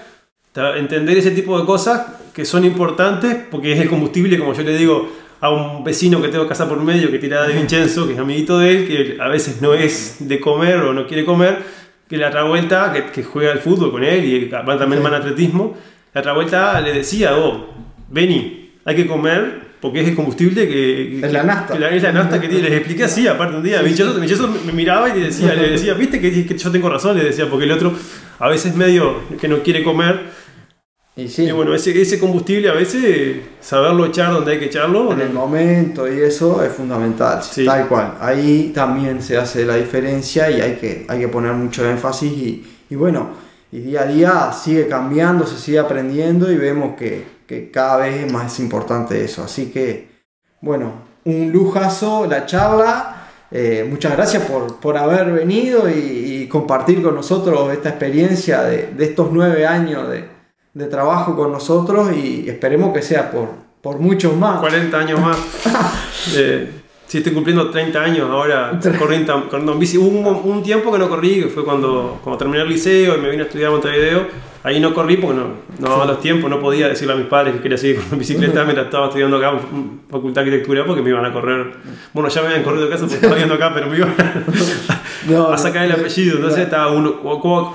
Entender 0.77 1.17
ese 1.17 1.31
tipo 1.31 1.59
de 1.59 1.65
cosas 1.65 2.07
que 2.35 2.43
son 2.45 2.65
importantes 2.65 3.35
porque 3.49 3.71
es 3.73 3.79
el 3.79 3.87
combustible, 3.89 4.37
como 4.37 4.53
yo 4.53 4.61
le 4.63 4.77
digo 4.77 5.09
a 5.41 5.49
un 5.49 5.83
vecino 5.83 6.21
que 6.21 6.27
tengo 6.27 6.47
casa 6.47 6.67
por 6.67 6.81
medio 6.83 7.09
que 7.11 7.19
tira 7.19 7.47
de 7.47 7.53
Vincenzo, 7.53 8.05
que 8.07 8.13
es 8.13 8.19
amiguito 8.19 8.59
de 8.59 8.71
él, 8.71 8.87
que 8.87 9.17
a 9.21 9.27
veces 9.29 9.61
no 9.61 9.73
es 9.73 10.17
de 10.19 10.39
comer 10.39 10.77
o 10.79 10.93
no 10.93 11.07
quiere 11.07 11.23
comer, 11.25 11.59
que 12.09 12.17
la 12.17 12.27
otra 12.27 12.43
vuelta, 12.43 12.91
que, 12.93 13.05
que 13.11 13.23
juega 13.23 13.51
al 13.51 13.59
fútbol 13.59 13.91
con 13.91 14.03
él 14.03 14.23
y 14.25 14.45
va 14.49 14.63
también 14.77 15.01
Sí. 15.01 15.03
van 15.03 15.13
atletismo, 15.13 15.77
la 16.13 16.21
otra 16.21 16.33
vuelta 16.33 16.79
le 16.81 16.93
decía, 16.93 17.37
oh, 17.37 17.73
Beni, 18.09 18.71
hay 18.85 18.95
que 18.95 19.07
comer 19.07 19.65
porque 19.81 20.01
es 20.01 20.07
el 20.07 20.15
combustible 20.15 20.67
que... 20.67 21.19
Es 21.23 21.31
la 21.31 21.43
nafta. 21.43 21.73
que 21.73 21.79
la- 21.79 21.89
es 21.89 22.01
la 22.01 22.11
nafta 22.11 22.39
que 22.41 22.47
tiene. 22.47 22.69
Les 22.69 22.77
expliqué 22.79 23.03
así, 23.03 23.27
aparte 23.27 23.55
un 23.57 23.63
día, 23.63 23.81
Vincenzo, 23.81 24.19
Vincenzo 24.19 24.47
me 24.65 24.71
miraba 24.71 25.09
y 25.09 25.19
le 25.19 25.25
decía, 25.27 25.53
le 25.53 25.69
decía, 25.69 25.93
viste 25.93 26.19
que, 26.19 26.45
que 26.45 26.57
yo 26.57 26.71
tengo 26.71 26.89
razón, 26.89 27.17
le 27.17 27.23
decía, 27.23 27.47
porque 27.49 27.65
el 27.65 27.71
otro 27.71 27.93
a 28.39 28.49
veces 28.49 28.75
medio 28.75 29.21
que 29.39 29.47
no 29.47 29.59
quiere 29.59 29.83
comer. 29.83 30.44
Y 31.17 31.29
sí, 31.29 31.43
Y 31.43 31.51
bueno, 31.51 31.73
ese, 31.73 31.99
ese 32.01 32.19
combustible 32.19 32.69
a 32.69 32.73
veces, 32.73 33.37
saberlo 33.61 34.05
echar 34.05 34.33
donde 34.33 34.51
hay 34.53 34.59
que 34.59 34.65
echarlo. 34.65 35.13
en 35.13 35.21
el 35.21 35.29
momento 35.31 36.11
y 36.11 36.19
eso 36.19 36.61
es 36.63 36.73
fundamental, 36.73 37.41
Sí. 37.41 37.65
tal 37.65 37.87
cual. 37.87 38.15
Ahí 38.19 38.71
también 38.75 39.21
se 39.21 39.37
hace 39.37 39.65
la 39.65 39.75
diferencia 39.77 40.51
y 40.51 40.59
hay 40.59 40.73
que, 40.75 41.05
hay 41.07 41.19
que 41.19 41.27
poner 41.29 41.53
mucho 41.53 41.89
énfasis 41.89 42.31
y, 42.33 42.65
y 42.89 42.95
bueno, 42.95 43.29
y 43.71 43.79
día 43.79 44.01
a 44.01 44.05
día 44.07 44.51
sigue 44.53 44.87
cambiando, 44.87 45.47
se 45.47 45.57
sigue 45.57 45.79
aprendiendo 45.79 46.51
y 46.51 46.57
vemos 46.57 46.95
que, 46.97 47.23
que 47.47 47.71
cada 47.71 47.97
vez 47.97 48.25
es 48.25 48.31
más 48.31 48.59
importante 48.59 49.23
eso. 49.23 49.43
Así 49.43 49.67
que, 49.67 50.09
bueno, 50.61 50.91
un 51.23 51.49
lujazo 51.51 52.25
la 52.27 52.45
charla. 52.45 53.11
Eh, 53.51 53.87
muchas 53.89 54.13
gracias 54.17 54.43
por, 54.43 54.79
por 54.81 54.97
haber 54.97 55.31
venido 55.31 55.89
y, 55.89 55.93
y 56.43 56.47
compartir 56.49 57.01
con 57.01 57.15
nosotros 57.15 57.71
esta 57.71 57.89
experiencia 57.89 58.63
de, 58.63 58.87
de 58.87 59.05
estos 59.05 59.29
nueve 59.31 59.65
años 59.65 60.09
de, 60.09 60.34
de 60.75 60.85
trabajo 60.85 61.35
con 61.35 61.51
nosotros 61.51 62.11
y 62.15 62.47
esperemos 62.47 62.93
que 62.93 63.01
sea 63.01 63.31
por, 63.31 63.47
por 63.81 63.99
muchos 63.99 64.35
más. 64.37 64.59
40 64.59 64.97
años 64.97 65.19
más. 65.19 65.37
Eh, 66.35 66.67
Sí, 67.07 67.19
estoy 67.19 67.33
cumpliendo 67.33 67.69
30 67.69 68.01
años 68.01 68.29
ahora 68.31 68.79
corriendo, 68.97 69.47
corriendo 69.47 69.73
en 69.73 69.79
bici. 69.79 69.97
Hubo 69.97 70.07
un, 70.07 70.51
un, 70.51 70.63
tiempo 70.63 70.91
que 70.91 70.97
no 70.97 71.07
corrí, 71.07 71.43
que 71.43 71.49
fue 71.49 71.63
cuando, 71.63 72.19
cuando 72.23 72.37
terminé 72.39 72.63
el 72.63 72.69
liceo 72.69 73.15
y 73.15 73.21
me 73.21 73.29
vine 73.29 73.43
a 73.43 73.45
estudiar 73.45 73.69
a 73.69 73.71
Montevideo. 73.73 74.27
Ahí 74.63 74.79
no 74.79 74.91
corrí 74.91 75.17
porque 75.17 75.37
no, 75.37 75.47
no 75.77 75.89
daba 75.89 76.05
los 76.05 76.19
tiempos, 76.19 76.49
no 76.49 76.59
podía 76.59 76.89
decirle 76.89 77.13
a 77.13 77.17
mis 77.17 77.27
padres 77.27 77.53
que 77.53 77.61
quería 77.61 77.77
seguir 77.77 78.01
con 78.01 78.17
bicicleta 78.17 78.63
mientras 78.63 78.87
estaba 78.87 79.05
estudiando 79.05 79.37
acá 79.37 79.51
en 79.51 80.01
Facultad 80.09 80.41
de 80.41 80.49
Arquitectura 80.49 80.83
porque 80.87 81.03
me 81.03 81.11
iban 81.11 81.23
a 81.23 81.31
correr. 81.31 81.73
Bueno, 82.11 82.27
ya 82.29 82.41
me 82.41 82.47
habían 82.47 82.63
corrido 82.63 82.85
de 82.85 82.89
casa 82.89 83.03
porque 83.03 83.15
estaba 83.17 83.35
viendo 83.35 83.53
acá, 83.53 83.71
pero 83.71 83.87
me 83.87 83.97
iban 83.97 84.15
a, 85.53 85.57
sacar 85.59 85.85
el 85.85 85.91
apellido. 85.91 86.37
Entonces 86.37 86.61
estaba 86.61 86.91
uno, 86.91 87.19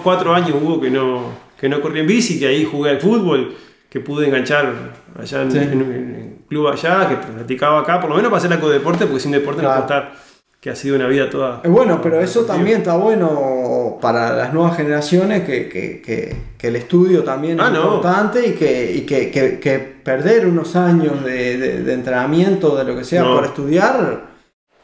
cuatro 0.02 0.34
años 0.34 0.56
hubo 0.60 0.80
que 0.80 0.90
no, 0.90 1.49
que 1.60 1.68
no 1.68 1.82
corrí 1.82 2.00
en 2.00 2.06
bici, 2.06 2.38
que 2.38 2.46
ahí 2.46 2.64
jugué 2.64 2.90
al 2.90 3.00
fútbol, 3.00 3.54
que 3.90 4.00
pude 4.00 4.26
enganchar 4.26 4.72
allá 5.18 5.42
en, 5.42 5.56
el 5.56 6.36
club 6.48 6.68
allá, 6.68 7.06
que 7.06 7.16
practicaba 7.16 7.80
acá, 7.80 8.00
por 8.00 8.08
lo 8.08 8.16
menos 8.16 8.30
para 8.30 8.38
hacer 8.38 8.52
algo 8.52 8.70
de 8.70 8.78
deporte, 8.78 9.04
porque 9.04 9.20
sin 9.20 9.32
deporte 9.32 9.60
no 9.60 9.68
puedo 9.68 9.80
estar 9.82 10.12
que 10.58 10.70
ha 10.70 10.76
sido 10.76 10.96
una 10.96 11.06
vida 11.06 11.28
toda. 11.28 11.62
Bueno, 11.64 12.00
pero 12.02 12.20
eso 12.20 12.44
también 12.44 12.78
está 12.78 12.94
bueno 12.96 13.98
para 14.00 14.34
las 14.34 14.52
nuevas 14.52 14.76
generaciones, 14.76 15.44
que, 15.44 15.68
que, 15.68 16.00
que, 16.02 16.36
que 16.56 16.68
el 16.68 16.76
estudio 16.76 17.24
también 17.24 17.58
es 17.58 17.66
ah, 17.66 17.72
importante 17.74 18.46
y, 18.46 18.52
que, 18.52 18.92
y 18.94 19.00
que, 19.02 20.00
perder 20.02 20.46
unos 20.46 20.76
años 20.76 21.24
de, 21.24 21.82
de, 21.82 21.92
entrenamiento, 21.92 22.76
de 22.76 22.84
lo 22.84 22.96
que 22.96 23.04
sea, 23.04 23.22
por 23.24 23.44
estudiar, 23.44 24.29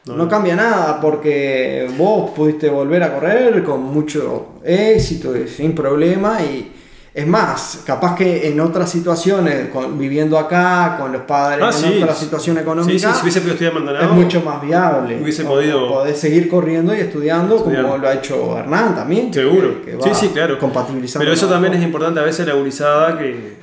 no. 0.06 0.16
no. 0.16 0.28
cambia 0.28 0.56
nada, 0.56 1.00
porque 1.00 1.88
vos 1.96 2.30
pudiste 2.30 2.68
volver 2.68 3.02
a 3.02 3.14
correr 3.14 3.62
con 3.62 3.82
mucho 3.82 4.60
éxito 4.64 5.34
sin 5.46 5.74
problema 5.74 6.40
y 6.42 6.72
es 7.16 7.26
más, 7.26 7.82
capaz 7.86 8.14
que 8.14 8.46
en 8.46 8.60
otras 8.60 8.90
situaciones, 8.90 9.70
viviendo 9.94 10.38
acá, 10.38 10.98
con 11.00 11.12
los 11.12 11.22
padres, 11.22 11.64
ah, 11.64 11.88
en 11.88 12.02
otra 12.02 12.14
situación 12.14 12.58
económica, 12.58 13.14
si 13.14 13.22
hubiese 13.22 13.40
podido 13.40 13.98
es 14.02 14.10
mucho 14.10 14.42
más 14.42 14.60
viable. 14.60 15.18
Hubiese 15.22 15.44
podido. 15.44 15.88
Poder 15.88 16.14
seguir 16.14 16.46
corriendo 16.46 16.94
y 16.94 16.98
estudiando, 16.98 17.64
como 17.64 17.96
lo 17.96 18.06
ha 18.06 18.12
hecho 18.12 18.58
Hernán 18.58 18.94
también. 18.94 19.32
Seguro. 19.32 19.76
sí, 20.04 20.10
sí, 20.12 20.28
claro. 20.28 20.58
Compatibilizando. 20.58 21.24
Pero 21.24 21.32
eso 21.32 21.46
también 21.46 21.72
es 21.72 21.82
importante 21.82 22.20
a 22.20 22.22
veces 22.22 22.46
la 22.46 22.52
gurizada, 22.52 23.16
que, 23.16 23.56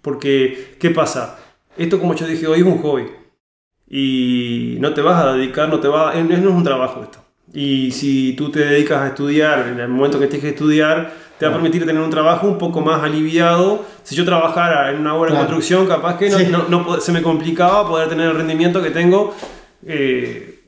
porque, 0.00 0.76
¿qué 0.78 0.90
pasa? 0.90 1.40
Esto, 1.76 1.98
como 1.98 2.14
yo 2.14 2.24
dije 2.24 2.46
hoy, 2.46 2.60
es 2.60 2.66
un 2.66 2.80
hobby. 2.80 3.02
Y 3.90 4.76
no 4.78 4.94
te 4.94 5.02
vas 5.02 5.22
a 5.22 5.32
dedicar, 5.32 5.68
no 5.68 5.80
te 5.80 5.88
va, 5.88 6.14
no 6.14 6.34
es 6.34 6.44
un 6.44 6.62
trabajo 6.62 7.02
esto. 7.02 7.18
Y 7.52 7.90
si 7.90 8.34
tú 8.34 8.50
te 8.50 8.60
dedicas 8.60 9.02
a 9.02 9.08
estudiar, 9.08 9.66
en 9.66 9.80
el 9.80 9.88
momento 9.88 10.20
que 10.20 10.28
tienes 10.28 10.42
que 10.42 10.50
estudiar, 10.50 11.12
te 11.36 11.46
va 11.46 11.50
a 11.50 11.54
permitir 11.54 11.84
tener 11.84 12.00
un 12.00 12.10
trabajo 12.10 12.46
un 12.46 12.58
poco 12.58 12.80
más 12.80 13.02
aliviado. 13.02 13.84
Si 14.04 14.14
yo 14.14 14.24
trabajara 14.24 14.90
en 14.90 15.00
una 15.00 15.14
obra 15.14 15.32
de 15.32 15.38
construcción, 15.38 15.86
capaz 15.86 16.16
que 16.16 16.30
no, 16.30 16.68
no, 16.68 17.00
se 17.00 17.10
me 17.12 17.22
complicaba 17.22 17.88
poder 17.88 18.08
tener 18.08 18.28
el 18.28 18.36
rendimiento 18.36 18.80
que 18.80 18.90
tengo 18.90 19.34
eh, 19.84 20.60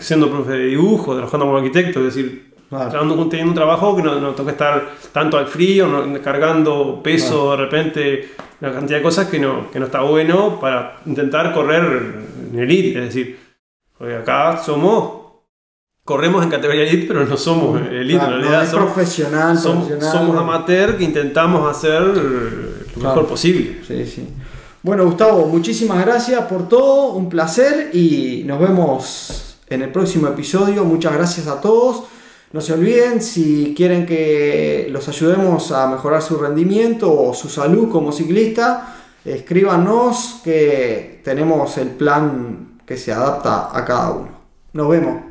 siendo 0.00 0.30
profe 0.30 0.52
de 0.52 0.66
dibujo, 0.66 1.14
trabajando 1.14 1.46
como 1.46 1.58
arquitecto, 1.58 2.00
es 2.00 2.14
decir, 2.14 2.52
teniendo 2.90 3.14
un 3.14 3.54
trabajo 3.54 3.96
que 3.96 4.02
no, 4.02 4.20
no 4.20 4.30
toca 4.30 4.52
estar 4.52 4.90
tanto 5.12 5.38
al 5.38 5.46
frío, 5.46 5.88
cargando 6.22 7.00
peso 7.02 7.52
de 7.52 7.56
repente, 7.56 8.28
una 8.60 8.72
cantidad 8.72 8.98
de 8.98 9.02
cosas 9.02 9.28
que 9.28 9.38
no, 9.38 9.70
que 9.70 9.78
no 9.78 9.86
está 9.86 10.00
bueno 10.00 10.58
para 10.60 10.98
intentar 11.06 11.52
correr 11.52 12.35
en 12.52 12.58
elite, 12.58 12.98
es 12.98 13.04
decir, 13.06 13.38
acá 14.20 14.62
somos 14.64 15.26
corremos 16.06 16.44
en 16.44 16.50
categoría 16.50 16.84
elite, 16.84 17.06
pero 17.08 17.26
no 17.26 17.36
somos 17.36 17.80
elite, 17.80 18.24
en 18.24 18.30
realidad 18.30 18.64
no 18.64 18.70
somos, 18.70 18.92
profesional, 18.92 19.58
somos, 19.58 19.88
somos, 20.00 20.36
amateur 20.36 20.96
que 20.96 21.04
intentamos 21.04 21.68
hacer 21.68 22.00
lo 22.00 23.02
mejor 23.02 23.26
posible. 23.26 23.80
Sí, 23.86 24.06
sí. 24.06 24.28
Bueno, 24.82 25.04
Gustavo, 25.04 25.46
muchísimas 25.46 26.04
gracias 26.06 26.42
por 26.42 26.68
todo, 26.68 27.14
un 27.14 27.28
placer 27.28 27.90
y 27.92 28.44
nos 28.46 28.60
vemos 28.60 29.56
en 29.68 29.82
el 29.82 29.90
próximo 29.90 30.28
episodio. 30.28 30.84
Muchas 30.84 31.12
gracias 31.12 31.48
a 31.48 31.60
todos. 31.60 32.04
No 32.52 32.60
se 32.60 32.72
olviden, 32.72 33.20
si 33.20 33.74
quieren 33.76 34.06
que 34.06 34.86
los 34.90 35.08
ayudemos 35.08 35.72
a 35.72 35.88
mejorar 35.88 36.22
su 36.22 36.38
rendimiento 36.38 37.12
o 37.12 37.34
su 37.34 37.48
salud 37.48 37.90
como 37.90 38.12
ciclista, 38.12 38.94
escríbanos 39.26 40.40
que 40.44 41.20
tenemos 41.24 41.76
el 41.78 41.88
plan 41.88 42.78
que 42.86 42.96
se 42.96 43.12
adapta 43.12 43.76
a 43.76 43.84
cada 43.84 44.10
uno. 44.10 44.28
Nos 44.72 44.88
vemos. 44.88 45.22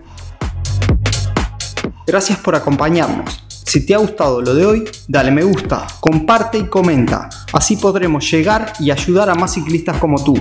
Gracias 2.06 2.38
por 2.40 2.56
acompañarnos. 2.56 3.44
Si 3.48 3.86
te 3.86 3.96
ha 3.96 3.98
gustado 3.98 4.42
lo 4.42 4.54
de 4.54 4.66
hoy, 4.66 4.90
dale 5.08 5.32
me 5.32 5.44
gusta, 5.44 5.88
comparte 6.00 6.58
y 6.58 6.66
comenta. 6.66 7.30
Así 7.52 7.78
podremos 7.78 8.30
llegar 8.30 8.74
y 8.80 8.92
ayudar 8.92 9.30
a 9.30 9.36
más 9.36 9.54
ciclistas 9.54 9.98
como 9.98 10.24
tú. 10.24 10.36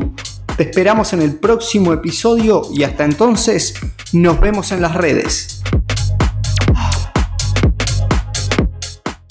Te 0.57 0.65
esperamos 0.65 1.13
en 1.13 1.23
el 1.23 1.37
próximo 1.37 1.93
episodio 1.93 2.63
y 2.73 2.83
hasta 2.83 3.05
entonces 3.05 3.75
nos 4.13 4.41
vemos 4.41 4.73
en 4.73 4.83
las 4.83 4.95
redes. 4.95 5.63